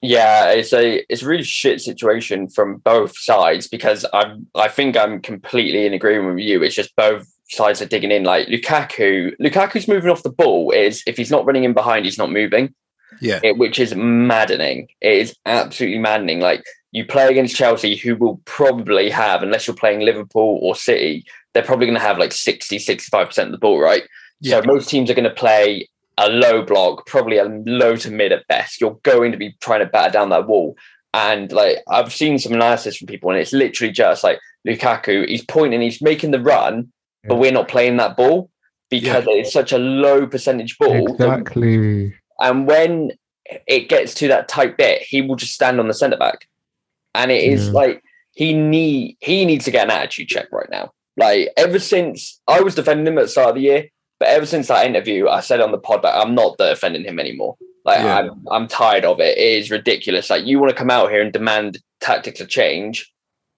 [0.00, 4.96] Yeah, it's a it's a really shit situation from both sides because I'm I think
[4.96, 6.62] I'm completely in agreement with you.
[6.62, 8.24] It's just both sides are digging in.
[8.24, 12.16] Like Lukaku, Lukaku's moving off the ball is if he's not running in behind, he's
[12.16, 12.74] not moving.
[13.20, 14.88] Yeah, it, which is maddening.
[15.02, 16.40] It is absolutely maddening.
[16.40, 21.26] Like you play against Chelsea, who will probably have, unless you're playing Liverpool or City,
[21.54, 24.02] they're probably going to have like 60, 65% of the ball, right?
[24.40, 24.60] Yeah.
[24.60, 25.88] So most teams are going to play
[26.18, 28.80] a low block, probably a low to mid at best.
[28.80, 30.76] You're going to be trying to batter down that wall.
[31.12, 35.44] And like I've seen some analysis from people, and it's literally just like Lukaku, he's
[35.44, 36.92] pointing, he's making the run,
[37.26, 38.50] but we're not playing that ball
[38.90, 41.12] because it's such a low percentage ball.
[41.12, 42.14] Exactly.
[42.40, 43.12] and when
[43.66, 46.48] it gets to that tight bit, he will just stand on the centre back.
[47.14, 47.72] And it is Yeah.
[47.72, 48.02] like
[48.32, 50.92] he need he needs to get an attitude check right now.
[51.16, 53.88] Like ever since I was defending him at the start of the year,
[54.18, 57.18] but ever since that interview, I said on the pod that I'm not defending him
[57.18, 57.56] anymore.
[57.84, 58.18] Like Yeah.
[58.18, 59.36] I'm I'm tired of it.
[59.38, 60.30] It is ridiculous.
[60.30, 63.12] Like you want to come out here and demand tactics of change,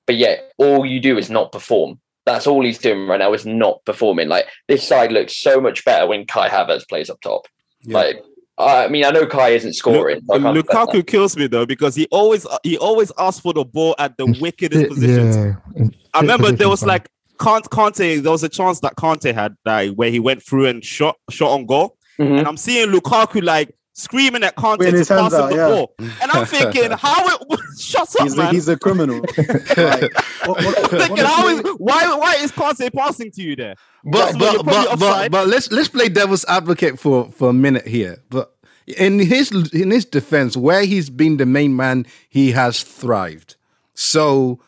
[0.07, 2.01] but yet all you do is not perform.
[2.27, 4.29] That's all he's doing right now is not performing.
[4.29, 7.47] Like this side looks so much better when Kai Havertz plays up top.
[7.83, 7.99] Yeah.
[7.99, 8.25] Like
[8.59, 10.23] I mean, I know Kai isn't scoring.
[10.27, 10.89] so I can't defend that.
[10.89, 14.27] Lukaku kills me though because he always he always asks for the ball at the
[14.41, 15.37] wickedest positions.
[15.37, 15.89] Yeah.
[16.15, 16.89] I remember there was fine.
[16.89, 20.67] like Kante, Kante, there was a chance that Kante had that where he went through
[20.67, 22.39] and shot shot on goal, Mhm.
[22.39, 25.69] and I'm seeing Lukaku like screaming at Kante Putting to pass him out, the yeah.
[25.69, 27.27] ball, and I'm thinking, how?
[27.29, 28.55] It, shut up, He's a, man.
[28.55, 29.21] he's a criminal.
[29.77, 30.13] Like,
[30.47, 33.75] what- what- thinking, how is, why why is Kante passing to you there?
[34.05, 37.87] But That's but but, but but let's let's play devil's advocate for for a minute
[37.89, 38.19] here.
[38.31, 38.53] But
[38.87, 43.57] in his in his defense, where he's been the main man, he has thrived.
[43.95, 44.61] So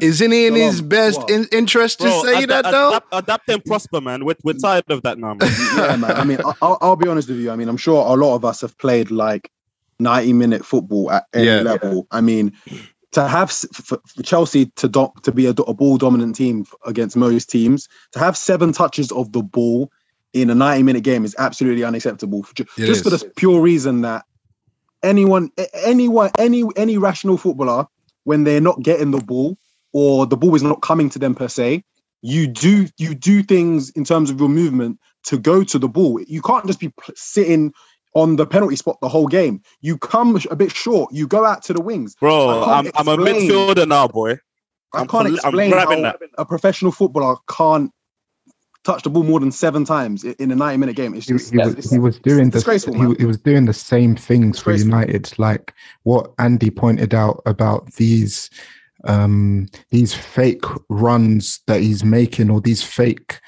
[0.00, 2.88] isn't it in Hold his best in, interest to Bro, say ad- that ad- though?
[2.90, 4.24] Adapt, adapt and prosper, man.
[4.24, 5.52] We're, we're tired of that now, man.
[5.76, 6.12] yeah, man.
[6.12, 7.50] I mean, I- I'll, I'll be honest with you.
[7.50, 9.50] I mean, I'm sure a lot of us have played like
[9.98, 11.60] 90 minute football at any Yeah.
[11.60, 12.06] level.
[12.10, 12.52] I mean,
[13.12, 17.16] to have for, for Chelsea to do, to be a, a ball dominant team against
[17.16, 19.90] most teams, to have seven touches of the ball
[20.32, 22.46] in a 90 minute game is absolutely unacceptable.
[22.54, 24.24] Ju- It Just for the pure reason that
[25.02, 27.86] anyone, anyone, any any rational footballer,
[28.24, 29.58] when they're not getting the ball
[29.92, 31.84] or the ball is not coming to them per se,
[32.22, 36.20] you do you do things in terms of your movement to go to the ball.
[36.26, 37.72] You can't just be sitting
[38.14, 39.62] on the penalty spot the whole game.
[39.82, 41.12] You come a bit short.
[41.14, 42.16] You go out to the wings.
[42.20, 44.38] Bro, I I'm, I'm a midfielder now, boy.
[44.94, 46.18] I I'm can't col- I'm explain how that.
[46.38, 47.92] a professional footballer can't
[48.84, 51.14] touch the ball more than seven times in a 90 minute game.
[51.14, 53.66] It's he, just he was, it's- he was doing the disgraceful, he, he was doing
[53.66, 55.74] the same things for United, like
[56.04, 58.50] what Andy pointed out about these
[59.04, 63.40] um these fake runs that he's making or these fake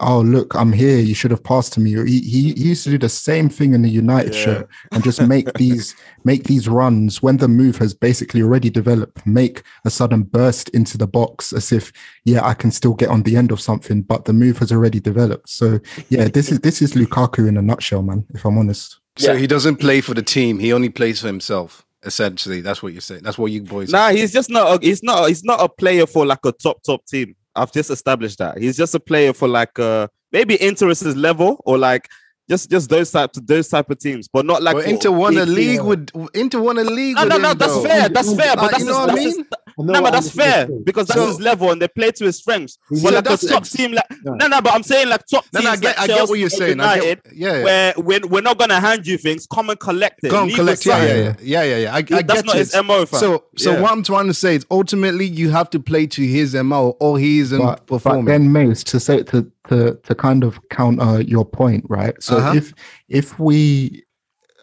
[0.00, 2.90] oh look i'm here you should have passed to me he, he, he used to
[2.90, 4.40] do the same thing in the united Yeah.
[4.44, 9.26] shirt and just make these make these runs when the move has basically already developed
[9.26, 11.92] make a sudden burst into the box as if
[12.24, 15.00] yeah i can still get on the end of something but the move has already
[15.00, 18.98] developed so yeah this is this is lukaku in a nutshell man if i'm honest
[19.16, 19.38] So Yeah.
[19.38, 20.58] he doesn't play for the team.
[20.60, 21.84] He only plays for himself.
[22.04, 23.22] Essentially, that's what you're saying.
[23.24, 23.90] That's what you boys.
[23.90, 24.66] Nah, he's just not.
[24.82, 25.28] A, he's not.
[25.28, 27.34] He's not a player for like a top top team.
[27.54, 28.58] I've just established that.
[28.58, 32.08] He's just a player for like uh maybe Inter's level or like
[32.48, 35.46] just just those types those type of teams, but not like Well, Inter won a
[35.46, 37.16] league with Inter won a league.
[37.16, 37.54] No, no, no.
[37.54, 38.08] That's fair.
[38.08, 38.56] That's fair.
[38.56, 39.46] But Uh, that's you know what I mean?
[39.82, 42.78] No, but that's fair because that's So- his level and they play to his strengths.
[42.88, 44.34] He's- But Yeah, like a that's top ex- team, like No.
[44.34, 44.60] no, no.
[44.60, 45.64] But I'm saying like top No, teams.
[45.64, 46.80] no, I get, like I get what you're Chelsea, saying.
[46.80, 47.64] I United, get, yeah, yeah.
[47.64, 49.46] where we're, we're not gonna hand you things.
[49.52, 50.30] Come and collect it.
[50.30, 50.80] Go and collect.
[50.80, 51.46] us Yeah, yeah, something.
[51.46, 51.92] yeah, yeah, yeah, yeah.
[51.94, 52.58] I, I That's get not it.
[52.58, 53.06] his mo.
[53.06, 53.20] Fam.
[53.20, 53.80] So, so Yeah.
[53.80, 57.18] what I'm trying to say is, ultimately, you have to play to his mo, or
[57.18, 61.44] he isn't but, but then Mace to say to to to kind of counter your
[61.44, 62.14] point, right?
[62.22, 62.54] So Uh-huh.
[62.56, 62.72] if
[63.08, 64.02] if we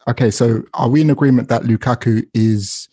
[0.09, 2.87] okay, so are we in agreement that Lukaku is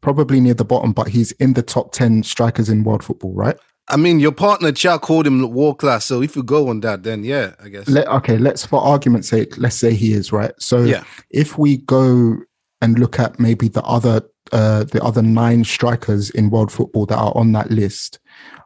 [0.00, 3.56] probably near the bottom, but he's in the top ten strikers in world football, right?
[3.88, 6.04] I mean, your partner Chuck called him world class.
[6.04, 7.88] So if you go on that, then yeah, I guess.
[7.88, 10.52] Let, okay, let's for argument's sake, let's say he is right.
[10.58, 11.04] So Yeah.
[11.30, 12.36] if we go
[12.80, 14.22] and look at maybe the other
[14.52, 18.18] uh the other nine strikers in world football that are on that list,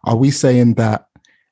[0.05, 1.07] are we saying that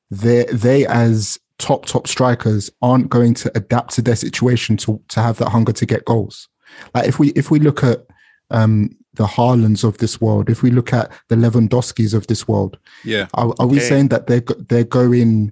[0.09, 5.21] they they as top top strikers aren't going to adapt to their situation to to
[5.21, 6.47] have that hunger to get goals?
[6.95, 8.05] Like if we if we look at
[8.49, 8.89] um
[9.19, 13.27] the Haalands of this world, if we look at the Lewandowskis of this world, yeah.
[13.33, 13.89] are, are we Okay.
[13.89, 15.51] saying that they're they're going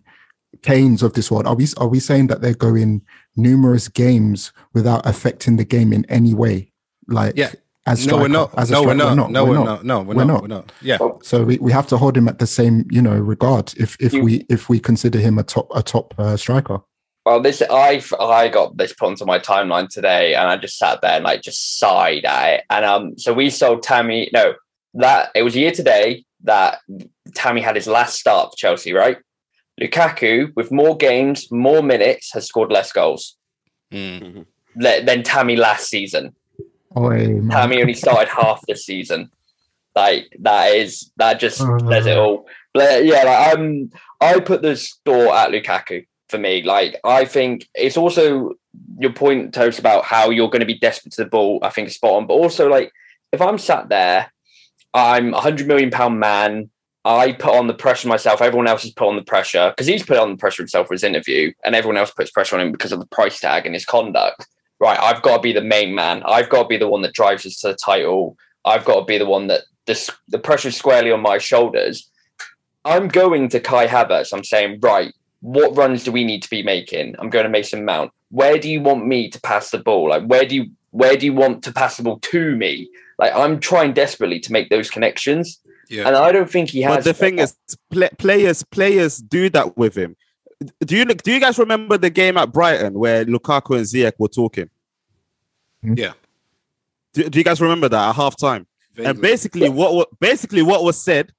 [0.61, 1.45] Kanes of this world?
[1.45, 3.01] Are we are we saying that they're going
[3.35, 6.71] numerous games without affecting the game in any way?
[7.09, 7.51] Like Yeah.
[7.85, 8.53] as No, we're striker- not.
[8.57, 9.15] as a No, we're striker?
[9.15, 9.31] not.
[9.31, 9.85] No, we're not.
[9.85, 10.33] No, we're We're not.
[10.33, 10.41] not.
[10.43, 10.71] We're not.
[10.81, 10.97] Yeah.
[11.23, 14.13] So we, we have to hold him at the same you know regard if if
[14.13, 16.79] You- we if we consider him a top a top uh, striker.
[17.27, 21.01] Well, this I I got this put onto my timeline today, and I just sat
[21.01, 22.63] there and like just sighed at it.
[22.69, 24.29] And um, so we sold Tammy.
[24.31, 24.53] No,
[24.93, 26.79] that it was a year today that
[27.35, 29.17] Tammy had his last start for Chelsea, right?
[29.77, 33.35] Lukaku, with more games, more minutes, has scored less goals
[33.91, 34.45] Mm.
[34.77, 36.33] le- than Tammy last season.
[36.95, 37.41] Oh, hey.
[37.51, 39.31] Tammy only started half the season.
[39.93, 42.45] Like that is that just says it all.
[42.73, 43.89] But yeah, like, um,
[44.21, 46.63] I put the store at Lukaku for me.
[46.63, 48.53] Like I think it's also
[48.99, 51.59] your point, Toast, about how you're going to be desperate to the ball.
[51.61, 52.27] I think spot on.
[52.27, 52.91] But also, like
[53.31, 54.31] if I'm sat there,
[54.93, 56.69] I'm a hundred million pound man.
[57.05, 58.41] I put on the pressure myself.
[58.41, 60.93] Everyone else has put on the pressure because he's put on the pressure himself for
[60.93, 63.73] his interview, and everyone else puts pressure on him because of the price tag and
[63.73, 64.45] his conduct.
[64.79, 66.21] Right, I've got to be the main man.
[66.23, 68.37] I've got to be the one that drives us to the title.
[68.63, 72.11] I've got to be the one that this the pressure is squarely on my shoulders.
[72.85, 74.31] I'm going to Kai Havertz.
[74.31, 77.15] I'm saying, right, what runs do we need to be making?
[77.19, 78.11] I'm going to Mason Mount.
[78.29, 80.09] Where do you want me to pass the ball?
[80.09, 82.89] Like, where do you where do you want to pass the ball to me?
[83.19, 85.59] Like, I'm trying desperately to make those connections,
[85.89, 86.07] Yeah.
[86.07, 86.97] and I don't think he has.
[86.97, 87.55] But the thing is,
[87.91, 90.15] pla players players do that with him.
[90.85, 94.27] Do you do you guys remember the game at Brighton where Lukaku and Ziyech were
[94.27, 94.69] talking?
[95.83, 95.93] Hmm?
[95.95, 96.13] Yeah.
[97.13, 98.65] Do, do you guys remember that at halftime?
[98.97, 99.21] And Vaguely.
[99.21, 101.31] basically, what basically what was said,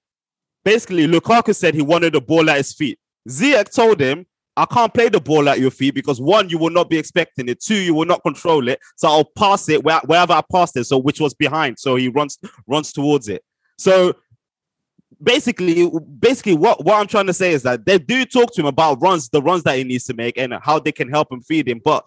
[0.65, 2.99] basically Lukaku said he wanted the ball at his feet.
[3.29, 4.27] Ziyech told him,
[4.57, 7.49] I can't play the ball at your feet because one, you will not be expecting
[7.49, 7.61] it.
[7.61, 8.81] Two, you will not control it.
[8.97, 10.85] So I'll pass it where, wherever I passed it.
[10.85, 11.79] So which was behind.
[11.79, 13.45] So he runs runs towards it.
[13.77, 14.17] So
[15.23, 18.67] basically, basically what, what I'm trying to say is that they do talk to him
[18.67, 21.41] about runs, the runs that he needs to make and how they can help him
[21.41, 21.81] feed him.
[21.85, 22.05] But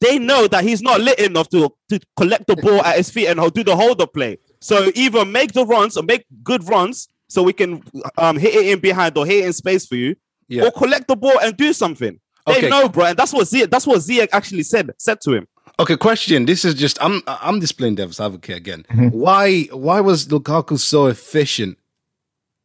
[0.00, 3.28] they know that he's not lit enough to, to collect the ball at his feet
[3.28, 4.38] and do the hold up play.
[4.60, 7.82] So either make the runs or make good runs so we can
[8.18, 10.16] um, hit it in behind or hit it in space for you,
[10.48, 10.64] Yeah.
[10.64, 12.18] or collect the ball and do something.
[12.46, 12.68] They Okay.
[12.68, 15.46] know, bro, and that's what Ziyech, that's what Ziyech actually said said to him.
[15.78, 16.44] Okay, question.
[16.44, 18.84] This is just I'm I'm displaying devil's advocate again.
[18.90, 19.08] Mm-hmm.
[19.16, 21.78] Why why was Lukaku so efficient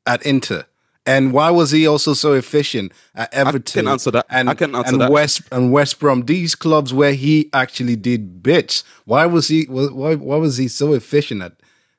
[0.05, 0.65] at Inter?
[1.05, 3.79] And why was he also so efficient at Everton?
[3.79, 4.25] I can answer that.
[4.29, 5.09] And, I can answer and that.
[5.11, 8.83] West and West Brom, these clubs where he actually did bits.
[9.05, 9.63] Why was he?
[9.69, 11.53] Why why was he so efficient at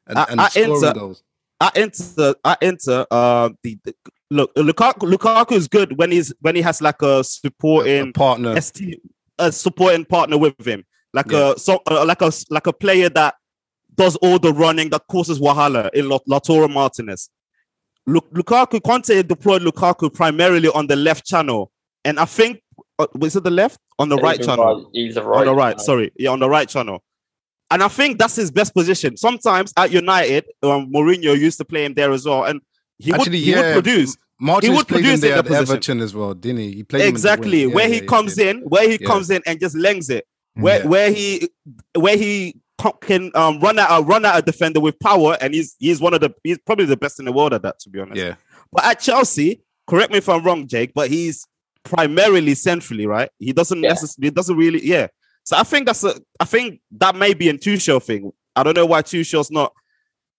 [0.06, 1.22] and, At- and at scoring Inter- goals?
[1.60, 3.94] I enter I enter uh the, the
[4.30, 8.60] look Lukaku Lukaku is good when he's when he has like a supporting A partner.
[8.60, 9.00] ST,
[9.38, 11.52] a supporting partner with him, like Yeah.
[11.54, 13.34] a so uh, like a like a player that
[13.94, 17.30] does all the running that causes wahala in La- Lautaro Martinez.
[18.06, 21.70] Lu- Lukaku Conte deployed Lukaku primarily on the left channel,
[22.04, 22.60] and I think
[22.98, 24.64] uh, was it the left on the right channel?
[24.76, 25.40] right- He's the right.
[25.40, 25.70] on the right.
[25.72, 25.84] channel.
[25.84, 27.02] Sorry, yeah, on the right channel.
[27.70, 29.16] And I think that's his best position.
[29.18, 32.62] Sometimes at United, um, Mourinho used to play him there as well, and
[32.98, 35.62] he would Actually, he yeah, would produce Martinez he would produce there in the position.
[35.70, 36.72] Everton as well, didn't he?
[36.72, 37.74] He played him in the exactly wing.
[37.74, 38.56] where Yeah, he he comes did.
[38.56, 39.06] in, where he Yeah.
[39.06, 40.86] comes in and just lengs it, where Yeah.
[40.86, 41.48] where he
[41.94, 42.56] where he
[43.00, 46.20] can um, run out run out a defender with power, and he's he's one of
[46.20, 48.16] the he's probably the best in the world at that, to be honest.
[48.20, 48.34] Yeah.
[48.72, 51.44] But at Chelsea, correct me if I'm wrong, Jake, but he's
[51.84, 53.30] primarily centrally, right?
[53.38, 53.88] He doesn't Yeah.
[53.90, 55.08] necessarily doesn't really, yeah.
[55.44, 58.30] So I think that's a I think that may be a Tuchel thing.
[58.54, 59.72] I don't know why Tuchel's not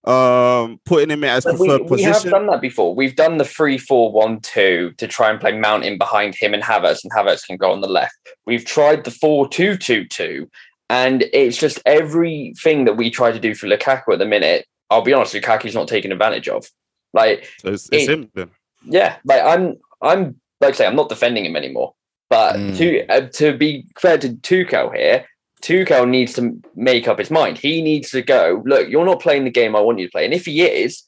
[0.09, 2.95] um putting him in as But we, preferred we have done that before.
[2.95, 6.53] We've done the 3 4 1 2 to try and play Mount in behind him
[6.53, 8.15] and Havertz, and Havertz can go on the left.
[8.45, 10.49] We've tried the 4 2 2 2,
[10.89, 14.65] and it's just everything that we try to do for Lukaku at the minute.
[14.89, 16.65] I'll be honest, Lukaku's not taking advantage of.
[17.13, 18.49] Like, So it's, it's it- him then.
[18.85, 21.93] yeah, like I'm, I'm like I say, I'm not defending him anymore.
[22.31, 22.77] But Mm.
[22.77, 25.25] to uh, to be fair to Tuchel here,
[25.61, 27.57] Tuchel needs to make up his mind.
[27.57, 28.63] He needs to go.
[28.65, 31.03] Look, you're not playing the game I want you to play, and if he is,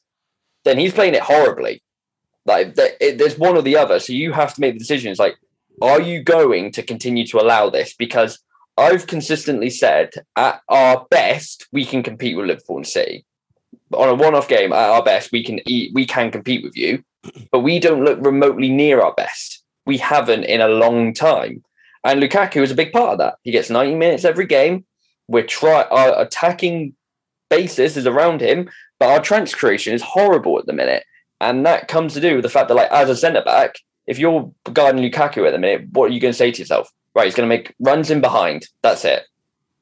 [0.64, 1.82] then he's playing it horribly.
[2.44, 5.18] Like there's one or the other, so you have to make the decisions.
[5.18, 5.36] Like,
[5.80, 7.94] are you going to continue to allow this?
[7.94, 8.38] Because
[8.76, 13.24] I've consistently said, at our best, we can compete with Liverpool and City.
[13.92, 17.04] On a one-off game, at our best, we can eat, we can compete with you
[17.50, 19.62] but we don't look remotely near our best.
[19.86, 21.62] We haven't in a long time.
[22.04, 23.36] And Lukaku is a big part of that.
[23.42, 24.84] He gets 90 minutes every game.
[25.28, 26.94] We're try our attacking
[27.48, 31.04] basis is around him, but our trance creation is horrible at the minute.
[31.40, 33.74] And that comes to do with the fact that, like, as a centre back,
[34.06, 36.90] if you're guarding Lukaku at the minute, what are you going to say to yourself?
[37.14, 38.66] Right, he's going to make runs in behind.
[38.82, 39.24] That's it.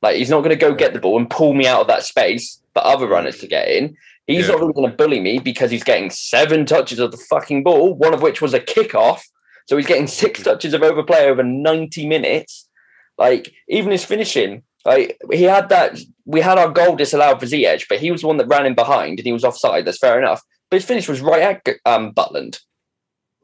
[0.03, 2.03] Like, he's not going to go get the ball and pull me out of that
[2.03, 3.97] space for other runners to get in.
[4.27, 4.53] He's Yeah.
[4.53, 7.95] not really going to bully me because he's getting seven touches of the fucking ball,
[7.95, 9.23] one of which was a kickoff.
[9.71, 12.69] So he's getting six touches of overplay over 90 minutes.
[13.17, 15.97] Like, even his finishing, like, he had that.
[16.25, 18.75] We had our goal disallowed for Ziyech, but he was the one that ran in
[18.75, 19.85] behind and he was offside.
[19.85, 20.43] That's fair enough.
[20.71, 22.59] But his finish was right at um, Butland.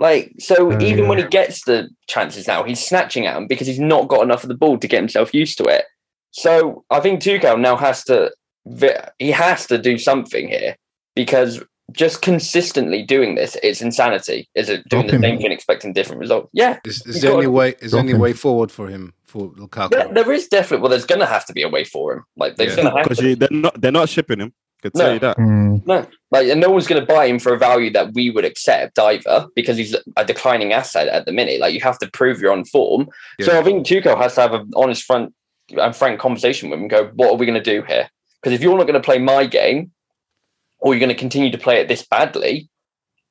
[0.00, 3.68] Like, so Oh, even when he gets the chances now, he's snatching at them because
[3.68, 5.84] he's not got enough of the ball to get himself used to it.
[6.32, 8.32] So I think Tuchel now has to
[9.20, 10.74] he has to do something here
[11.14, 11.62] because
[11.92, 14.48] just consistently doing this, it's insanity.
[14.54, 15.22] Is it doing Drop the him.
[15.22, 16.50] same thing, expecting different results?
[16.52, 17.74] Yeah, Is, You is there any way?
[17.80, 18.18] Is there any him.
[18.18, 19.90] way forward for him for Lukaku?
[19.90, 20.82] there, there is definitely.
[20.82, 22.24] Well, there's going to have to be a way for him.
[22.36, 22.82] Like there's Yeah.
[22.82, 23.36] going to have Because to.
[23.36, 24.52] they're not they're not shipping him.
[24.82, 25.12] Could tell No.
[25.14, 25.36] you that.
[25.38, 28.28] Mm, No, like, and no one's going to buy him for a value that we
[28.30, 31.60] would accept either, because he's a declining asset at the minute.
[31.60, 33.08] Like, you have to prove you're on form.
[33.40, 35.32] So I think Tuchel has to have an honest front
[35.70, 36.82] and frank conversation with him.
[36.82, 38.10] And go, what are we going to do here?
[38.42, 39.92] Because if you're not going to play my game,
[40.86, 42.68] or you're going to continue to play it this badly,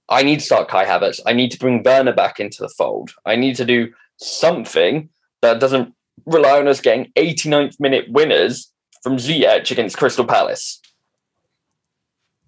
[0.10, 1.22] I need to start Kai Havertz.
[1.26, 3.12] I need to bring Werner back into the fold.
[3.26, 5.08] I need to do something
[5.41, 5.93] that doesn't
[6.26, 10.82] rely on us getting 89th minute winners from Ziyech against Crystal Palace.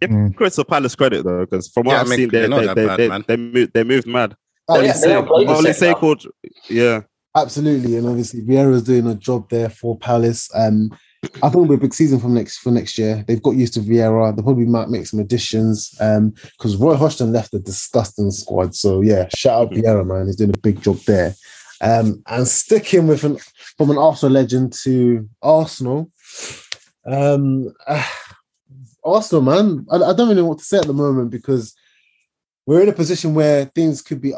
[0.01, 0.35] Give Mm.
[0.35, 2.65] Crystal Palace credit though, because from what Yeah, I I've mean, seen, they they're they,
[2.65, 3.23] that they, bad, they, man.
[3.29, 4.35] they, moved, they moved mad.
[4.67, 5.99] Oh, yeah, yeah, they are playing the Only second half.
[6.01, 6.25] called,
[6.69, 7.01] yeah.
[7.33, 10.49] absolutely, and obviously Vieira's doing a job there for Palace.
[10.53, 10.91] Um,
[11.23, 13.23] I think it'll be a big season for next for next year.
[13.27, 14.35] They've got used to Vieira.
[14.35, 15.95] They probably might make some additions.
[15.99, 18.75] Um, because Roy Hodgson left a disgusting squad.
[18.75, 20.27] So yeah, shout out Vieira, man.
[20.27, 21.33] He's doing a big job there.
[21.81, 23.37] Um, and sticking with an
[23.77, 26.11] from an Arsenal legend to Arsenal.
[27.05, 28.13] Um, ah,
[29.03, 29.85] Arsenal, man.
[29.91, 31.75] I, I don't really know what to say at the moment because
[32.67, 34.33] we're in a position where things could be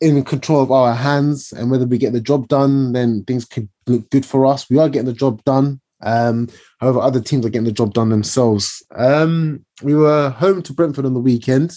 [0.00, 3.68] in control of our hands, and whether we get the job done, then things could
[3.86, 4.68] look good for us.
[4.68, 5.80] We are getting the job done.
[6.02, 6.48] Um,
[6.80, 8.82] however, other teams are getting the job done themselves.
[8.94, 11.72] Um, we were home to Brentford on the weekend.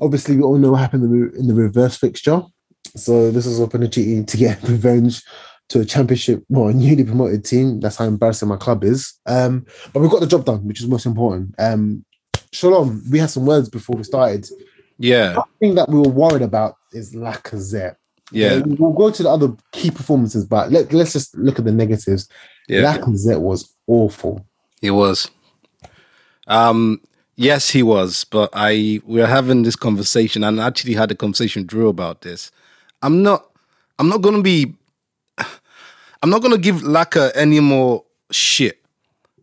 [0.00, 2.42] Obviously, we all know what happened in the, in the reverse fixture.
[2.96, 5.22] So this is an opportunity to get revenge
[5.70, 7.80] to a championship, well, a newly promoted team.
[7.80, 9.14] That's how embarrassing my club is.
[9.26, 11.54] Um, but we got the job done, which is most important.
[11.58, 12.04] Um,
[12.52, 14.48] Shalom, we had some words before we started.
[14.98, 17.94] Yeah, The thing that we were worried about is Lacazette.
[18.30, 21.72] Yeah, We'll go to the other key performances, but let, let's just look at the
[21.72, 22.28] negatives.
[22.68, 22.96] yeah.
[22.96, 24.44] Lacazette was awful.
[24.80, 25.30] He was.
[26.46, 27.00] Um,
[27.36, 28.24] yes, he was.
[28.24, 31.88] But I we are having this conversation, and I actually had a conversation with Drew
[31.88, 32.50] about this.
[33.02, 33.50] I'm not.
[33.98, 34.74] I'm not gonna be.
[36.22, 38.80] I'm not gonna give Laka any more shit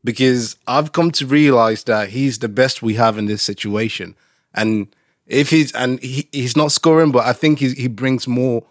[0.04, 4.16] because I've come to realize that he's the best we have in this situation,
[4.54, 4.88] and
[5.26, 8.64] if he's and he, he's not scoring, but I think he he brings more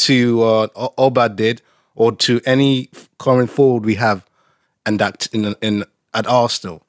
[0.00, 1.62] to uh, O- Obad did
[1.94, 4.24] or to any current forward we have
[4.86, 5.84] and that in in
[6.14, 6.82] at Arsenal.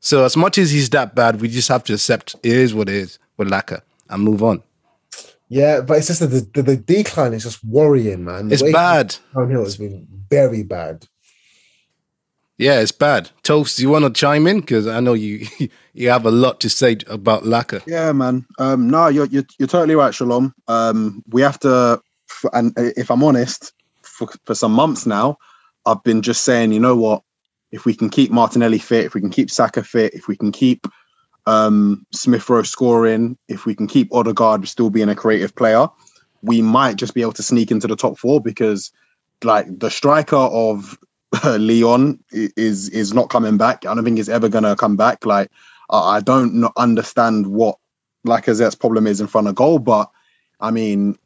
[0.00, 2.88] So as much as he's that bad, we just have to accept it is what
[2.88, 4.62] it is with Laka and move on.
[5.48, 8.48] Yeah, but it's just that the, the, the decline is just worrying, man.
[8.48, 9.16] The It's way bad.
[9.34, 11.06] Downhill has been very bad.
[12.58, 13.30] Yeah, it's bad.
[13.44, 14.60] Toast, do you want to chime in?
[14.60, 15.46] Because I know you
[15.94, 17.82] you have a lot to say about Laka.
[17.86, 18.46] Yeah, man.
[18.58, 20.52] Um, no, you're, you're you're totally right, Shalom.
[20.66, 22.02] Um, we have to, f-
[22.52, 23.72] and if I'm honest,
[24.02, 25.38] for, for some months now,
[25.86, 27.22] I've been just saying, you know what?
[27.70, 30.52] If we can keep Martinelli fit, if we can keep Saka fit, if we can
[30.52, 30.86] keep
[31.46, 35.88] um, Smith Rowe scoring, if we can keep Odegaard still being a creative player,
[36.42, 38.90] we might just be able to sneak into the top four because,
[39.42, 40.98] like, the striker of
[41.44, 43.84] Lyon is is not coming back.
[43.84, 45.26] I don't think he's ever gonna come back.
[45.26, 45.50] Like,
[45.90, 47.76] I I don't understand what
[48.26, 50.10] Lacazette's problem is in front of goal, but
[50.60, 51.16] I mean,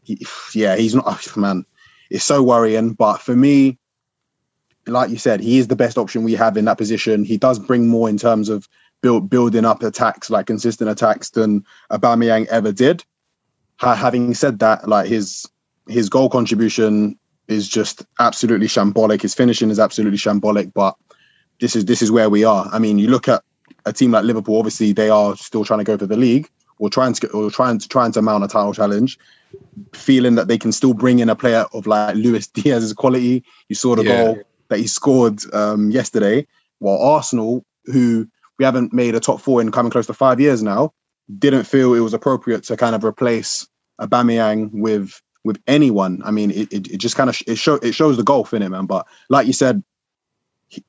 [0.54, 1.64] yeah, he's not man.
[2.10, 2.92] It's so worrying.
[2.92, 3.78] But for me,
[4.86, 7.24] like you said, he is the best option we have in that position.
[7.24, 8.68] He does bring more in terms of
[9.00, 13.04] build building up attacks, like consistent attacks, than Aubameyang ever did.
[13.76, 15.46] Ha- having said that, like his
[15.88, 17.18] his goal contribution
[17.48, 19.22] is just absolutely shambolic.
[19.22, 20.72] His finishing is absolutely shambolic.
[20.72, 20.96] But
[21.60, 22.68] this is this is where we are.
[22.72, 23.42] I mean, you look at
[23.86, 24.58] a team like Liverpool.
[24.58, 26.48] Obviously, they are still trying to go for the league
[26.82, 29.16] or trying to get, or trying to trying to mount a title challenge,
[29.94, 33.44] feeling that they can still bring in a player of like Luis Diaz's quality.
[33.68, 34.08] You saw the Yeah.
[34.08, 36.44] goal that he scored um, yesterday.
[36.80, 38.26] While Arsenal, who
[38.58, 40.92] we haven't made a top four in coming close to five years now,
[41.38, 43.68] didn't feel it was appropriate to kind of replace
[44.00, 46.20] Aubameyang with with anyone.
[46.24, 48.52] I mean, it, it, it just kind of sh- it show it shows the golf
[48.52, 48.86] in it, man.
[48.86, 49.84] But like you said,
[50.66, 50.82] he,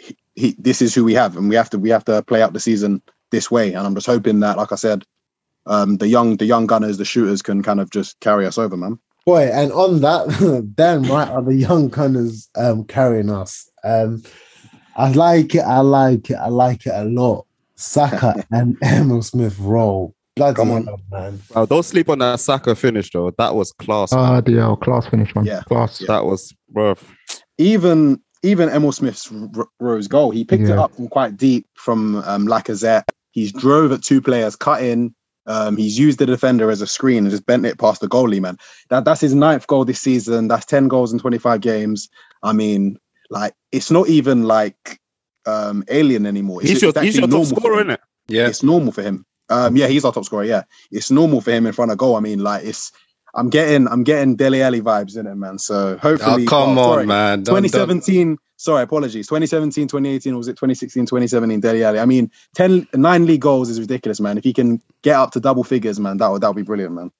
[0.00, 2.40] he, he, this is who we have, and we have to we have to play
[2.40, 3.74] out the season this way.
[3.74, 5.04] And I'm just hoping that, like I said,
[5.66, 8.76] um, the young the young gunners, the shooters, can kind of just carry us over,
[8.76, 8.98] man.
[9.24, 13.68] Boy, and on that, damn right are the young gunners um, carrying us.
[13.82, 14.22] Um,
[14.96, 15.60] I like it.
[15.60, 16.36] I like it.
[16.36, 17.46] I like it a lot.
[17.74, 20.14] Saka and Emile Smith Rowe.
[20.36, 20.84] Bloody Come on.
[20.84, 21.40] hell, man.
[21.50, 23.30] Bro, don't sleep on that Saka finish though.
[23.38, 24.12] That was class.
[24.12, 24.20] man.
[24.20, 25.46] Ah, DL, class finish, man.
[25.46, 25.62] Yeah.
[25.62, 26.00] Class.
[26.00, 26.08] Yeah.
[26.08, 26.94] that was bro.
[27.58, 32.16] even even Emile Smith's r- rose goal, he picked it up from quite deep from
[32.16, 33.04] um, Lacazette.
[33.32, 35.14] He's drove at two players, cut in.
[35.46, 38.40] Um, he's used the defender as a screen and just bent it past the goalie.
[38.40, 38.58] Man,
[38.90, 40.48] that that's his ninth goal this season.
[40.48, 42.08] That's ten goals in twenty five games.
[42.42, 42.98] I mean,
[43.30, 45.00] like it's not even like
[45.46, 46.62] um, alien anymore.
[46.62, 47.78] It's, He's your, it's he's your top scorer, him.
[47.80, 48.00] isn't it?
[48.28, 49.24] Yeah, It's normal for him.
[49.48, 50.42] Um, yeah, he's our top scorer.
[50.44, 52.16] Yeah, it's normal for him in front of goal.
[52.16, 52.90] I mean, like it's.
[53.36, 55.58] I'm getting I'm getting Dele Alli vibes in it, man.
[55.58, 57.06] So hopefully, oh come oh, on, sorry.
[57.06, 57.42] man.
[57.42, 62.06] Don't- don't- 2017 sorry apologies 2017 2018 or was it 2016 2017 Dele Alli i
[62.06, 65.62] mean 10 9 league goals is ridiculous man if he can get up to double
[65.62, 67.10] figures man that would that would be brilliant man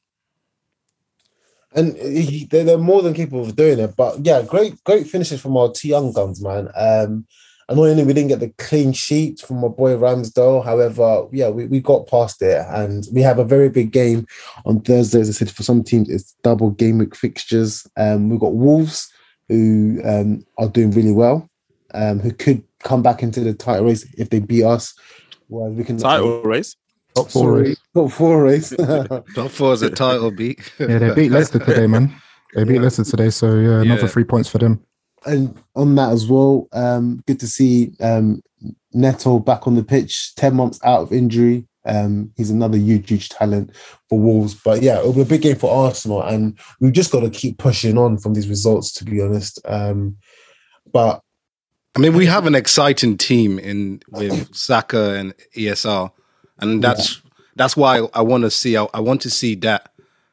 [1.76, 3.94] And he, they're, they're more than capable of doing it.
[3.96, 6.70] But yeah, great, great finishes from our two young guns, man.
[6.74, 7.26] Um,
[7.68, 10.64] annoyingly, we didn't get the clean sheet from my boy Ramsdale.
[10.64, 14.26] However, yeah, we, we got past it, and we have a very big game
[14.64, 15.20] on Thursday.
[15.20, 17.86] As I said, for some teams, it's double game week fixtures.
[17.96, 19.12] Um, we've got Wolves
[19.48, 21.48] who um, are doing really well,
[21.94, 24.94] um, who could come back into the title race if they beat us.
[25.48, 26.74] Well, we can Title race.
[27.14, 27.78] Top four Sorry, race.
[27.94, 28.70] top four race.
[29.34, 30.60] Top four is a title beat.
[30.78, 32.14] Yeah, they beat Leicester today, man.
[32.54, 34.06] They beat Leicester today, so yeah, another Yeah.
[34.08, 34.82] three points for them.
[35.26, 38.42] And on that as well, um, good to see um,
[38.92, 41.66] Neto back on the pitch, 10 months out of injury.
[41.84, 43.70] Um, he's another huge, huge talent
[44.08, 44.54] for Wolves.
[44.54, 47.58] But yeah, it'll be a big game for Arsenal, and we've just got to keep
[47.58, 49.60] pushing on from these results, to be honest.
[49.64, 50.16] Um,
[50.92, 51.22] but
[51.96, 56.10] I mean, we have an exciting team in with Saka and ESR,
[56.58, 57.22] and that's
[57.54, 58.76] that's why I, I want to see.
[58.76, 59.92] I, I want to see that.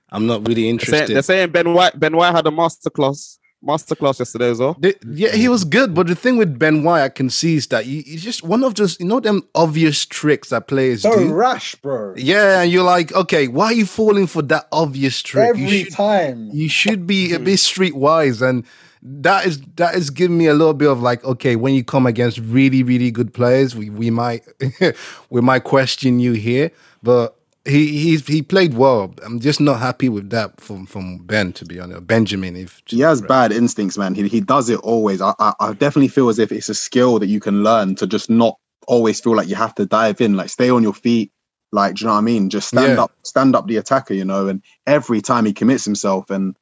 [0.09, 1.15] I'm not really They're saying, interested.
[1.15, 1.99] they're saying Ben White.
[1.99, 4.75] Ben White had a masterclass, masterclass yesterday as well.
[4.79, 7.67] The- yeah, he was good, but the thing with Ben White, I can see is
[7.67, 11.17] that he, he's just one of those, you know, them obvious tricks that players So
[11.17, 11.33] do.
[11.33, 12.13] rash, bro.
[12.17, 15.49] Yeah, and you're like, okay, why are you falling for that obvious trick?
[15.49, 16.49] Every you should, time.
[16.51, 18.65] you should be a bit streetwise, and
[19.01, 22.05] that is that is giving me a little bit of like, okay, when you come
[22.05, 24.43] against really, really good players, we we might
[25.29, 27.35] we might question you here, but.
[27.65, 29.13] He he's, he played well.
[29.25, 32.05] I'm just not happy with that from from Ben to be honest.
[32.05, 34.15] Benjamin, if He has bad instincts, man.
[34.15, 35.21] He he does it always.
[35.21, 38.07] I, I I definitely feel as if it's a skill that you can learn to
[38.07, 38.57] just not
[38.87, 41.31] always feel like you have to dive in, like stay on your feet.
[41.71, 42.49] Like, do you know what I mean?
[42.49, 43.03] Just stand Yeah.
[43.05, 44.47] up, stand up the attacker, you know.
[44.47, 46.55] And every time he commits himself, and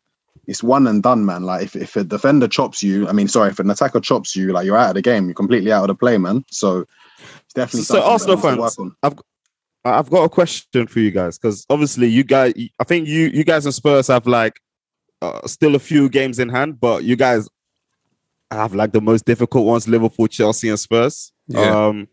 [0.47, 1.43] it's one and done, man.
[1.43, 4.54] Like if, if a defender chops you, I mean, sorry, if an attacker chops you,
[4.54, 6.45] like you're out of the game, you're completely out of the play, man.
[6.52, 6.86] So
[7.45, 8.78] it's definitely So Arsenal fans.
[9.04, 9.18] I've
[9.84, 13.44] I've got a question for you guys because obviously you guys, I think you you
[13.44, 14.60] guys and Spurs have like
[15.22, 17.50] uh, still a few games in hand, but you guys
[18.52, 21.32] have like the most difficult ones: Liverpool, Chelsea, and Spurs.
[21.48, 21.88] Yeah.
[21.88, 22.08] Um,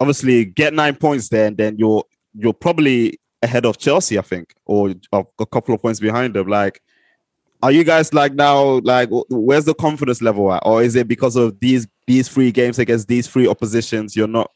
[0.00, 4.54] obviously, get nine points there, and then you're you're probably ahead of Chelsea, I think,
[4.66, 6.48] or a a couple of points behind them.
[6.48, 6.80] Like,
[7.62, 11.36] are you guys like now like where's the confidence level at, or is it because
[11.36, 14.50] of these these three games against these three oppositions you're not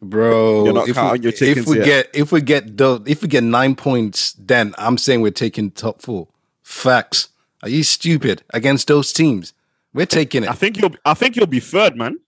[0.00, 0.64] bro.
[0.64, 1.84] You're not if counting we, your chickens if we yet.
[1.84, 5.70] get if we get the if we get nine points, then I'm saying we're taking
[5.70, 6.28] top four.
[6.62, 7.28] Facts.
[7.62, 9.52] Are you stupid against those teams?
[9.92, 10.48] We're taking it.
[10.48, 10.58] I it.
[10.58, 12.18] think you'll I think you'll be third, man.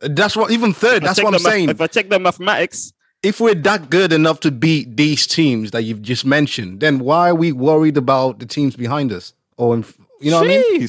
[0.00, 0.98] That's what even third.
[0.98, 1.68] If That's what I'm the saying.
[1.70, 5.82] If I check the mathematics, If we're that good enough to beat these teams that
[5.84, 9.32] you've just mentioned, then why are we worried about the teams behind us?
[9.56, 9.76] Or
[10.20, 10.88] you know what I mean?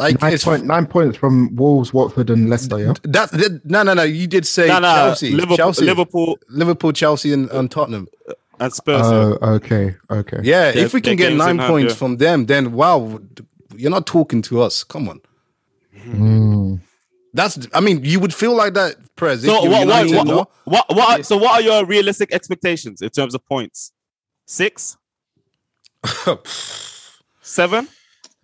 [0.00, 0.12] Jeez.
[0.12, 2.78] Like Nine, it's point, nine points from Wolves, Watford, and Leicester.
[2.78, 2.94] Yeah.
[3.02, 4.02] that, that- no no no.
[4.02, 8.08] You did say No, no, Chelsea, Liverpool, Chelsea, Liverpool Liverpool, Chelsea, and, and Tottenham.
[8.58, 9.02] and Spurs.
[9.02, 9.36] yeah.
[9.42, 10.40] Oh, okay, okay.
[10.42, 11.98] Yeah, Their- if we can get nine in hand, points yeah.
[11.98, 13.20] from them, then wow,
[13.76, 14.84] you're not talking to us.
[14.84, 15.20] Come on.
[16.06, 16.80] Mm.
[17.34, 17.68] That's.
[17.74, 19.44] I mean, you would feel like that, Prez.
[19.44, 20.36] if So you're what, what, United, what, no?
[20.36, 23.92] what, what, what are, so what are your realistic expectations in terms of points?
[24.46, 24.96] Six,
[27.42, 27.88] seven,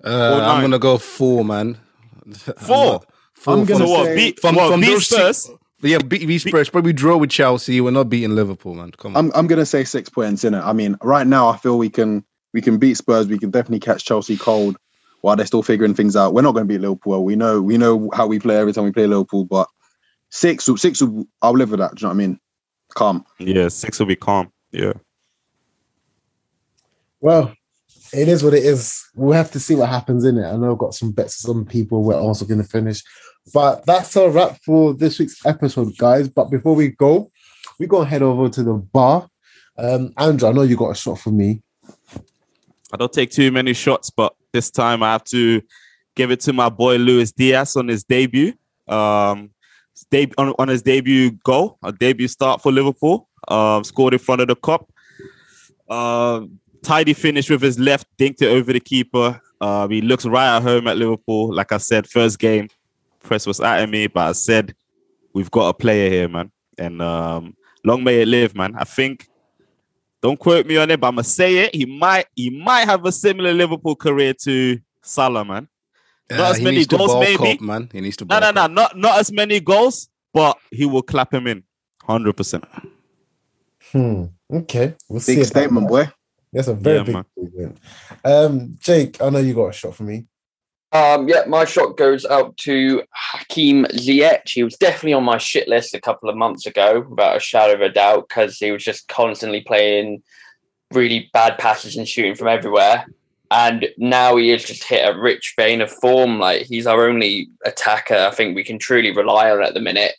[0.04, 1.78] Uh, I'm gonna go four, man.
[2.58, 3.00] four.
[3.34, 4.04] Four I'm gonna So what?
[4.06, 5.36] say- Beat, from, what, from beat Spurs.
[5.38, 5.58] Spurs.
[5.82, 6.68] Yeah, beat, beat Spurs.
[6.70, 7.80] Probably draw with Chelsea.
[7.80, 8.92] We're not beating Liverpool, man.
[8.92, 9.26] Come on.
[9.26, 10.60] I'm I'm gonna say six points in it.
[10.60, 13.26] I mean, right now I feel we can we can beat Spurs.
[13.28, 14.76] We can definitely catch Chelsea cold
[15.20, 16.32] while they're still figuring things out.
[16.34, 17.24] We're not going to beat Liverpool.
[17.24, 19.44] We know we know how we play every time we play Liverpool.
[19.44, 19.68] But
[20.30, 21.02] six six
[21.42, 21.94] I'll live with that.
[21.94, 22.40] Do you know what I mean?
[22.94, 23.24] Calm.
[23.38, 24.50] Yeah, six will be calm.
[24.72, 24.94] Yeah.
[27.20, 27.52] Well,
[28.12, 29.04] it is what it is.
[29.14, 30.46] We'll have to see what happens in it.
[30.46, 31.38] I know I've got some bets.
[31.38, 33.02] Some people we're also going to finish,
[33.52, 36.28] but that's a wrap for this week's episode, guys.
[36.28, 37.30] But before we go,
[37.78, 39.28] we go head over to the bar.
[39.78, 41.62] Um, Andrew, I know you got a shot for me.
[42.92, 45.60] I don't take too many shots, but this time I have to
[46.14, 48.54] give it to my boy Luis Diaz on his debut.
[48.88, 49.50] Um,
[50.10, 53.28] deb- on, on his debut goal, a debut start for Liverpool.
[53.48, 54.88] Um, scored in front of the Kop.
[55.88, 59.40] Um, tidy finish with his left, dinked it over the keeper.
[59.60, 61.52] Um, he looks right at home at Liverpool.
[61.52, 62.68] Like I said, first game,
[63.22, 64.74] press was at me, but I said
[65.34, 66.52] we've got a player here, man.
[66.78, 68.74] And um, long may it live, man.
[68.78, 69.28] I think
[70.22, 71.74] don't quote me on it, but I'm gonna say it.
[71.74, 75.68] He might he might have a similar Liverpool career to Salah, man.
[76.30, 77.52] Not Uh, as he many needs to goals, maybe.
[77.52, 77.88] up, man.
[77.92, 78.24] He needs to.
[78.24, 81.62] No, no, no, not not as many goals, but he will clap him in,
[82.04, 82.64] hundred percent.
[83.92, 84.24] Hmm.
[84.52, 85.22] Okay, we'll.
[85.24, 86.08] Big about statement, boy.
[86.56, 87.24] That's a very Yeah, big man.
[87.38, 87.78] statement.
[88.24, 90.24] Um, Jake, I know you got a shot for me.
[90.92, 94.48] Um, yeah, my shot goes out to Hakeem Ziyech.
[94.48, 97.74] He was definitely on my shit list a couple of months ago, without a shadow
[97.74, 100.22] of a doubt, because he was just constantly playing
[100.92, 103.04] really bad passes and shooting from everywhere.
[103.50, 106.38] And now he has just hit a rich vein of form.
[106.38, 108.16] Like he's our only attacker.
[108.16, 110.14] I think we can truly rely on at the minute.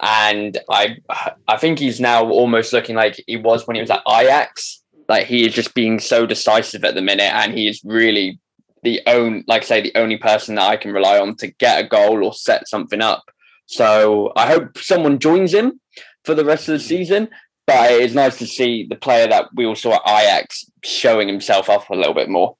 [0.00, 0.98] And I,
[1.48, 4.82] I think he's now almost looking like he was when he was at Ajax.
[5.08, 8.38] Like he is just being so decisive at the minute, and he is really
[8.82, 11.84] the own like I say the only person that I can rely on to get
[11.84, 13.24] a goal or set something up.
[13.66, 15.80] So I hope someone joins him
[16.24, 16.88] for the rest of the mm.
[16.88, 17.28] season.
[17.66, 21.68] But it's nice to see the player that we all saw at Ajax showing himself
[21.68, 22.56] off a little bit more.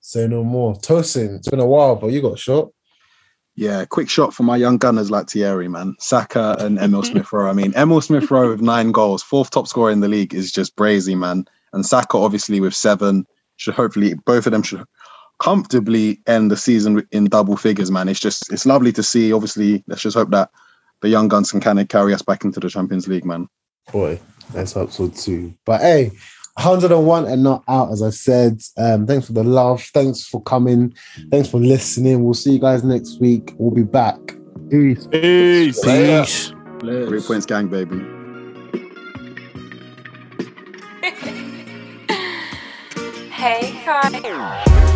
[0.00, 0.74] Say no more.
[0.74, 2.68] Tosin, it's been a while, but you got shot.
[3.56, 5.94] Yeah, quick shot for my young gunners like Thierry, man.
[6.00, 7.48] Saka and Emile Smith Rowe.
[7.48, 10.50] I mean, Emile Smith Rowe with nine goals, fourth top scorer in the league is
[10.50, 11.46] just brazy, man.
[11.72, 13.26] And Saka obviously with seven
[13.56, 14.84] should hopefully both of them should
[15.38, 18.08] comfortably end the season in double figures, man.
[18.08, 19.32] It's just it's lovely to see.
[19.32, 20.50] Obviously, let's just hope that
[21.00, 23.48] the young guns can kind of carry us back into the Champions League, man.
[23.92, 24.18] boy,
[24.52, 25.54] that's episode too.
[25.64, 26.12] But hey,
[26.56, 28.60] 101 and not out, as I said.
[28.76, 29.82] Um, thanks for the love.
[29.82, 30.94] Thanks for coming.
[31.30, 32.24] Thanks for listening.
[32.24, 33.54] We'll see you guys next week.
[33.58, 34.18] We'll be back.
[34.70, 35.06] Peace.
[35.08, 35.84] Peace.
[35.84, 36.52] Peace.
[36.80, 38.00] Three points gang, baby.
[43.44, 44.90] Hey, Kai.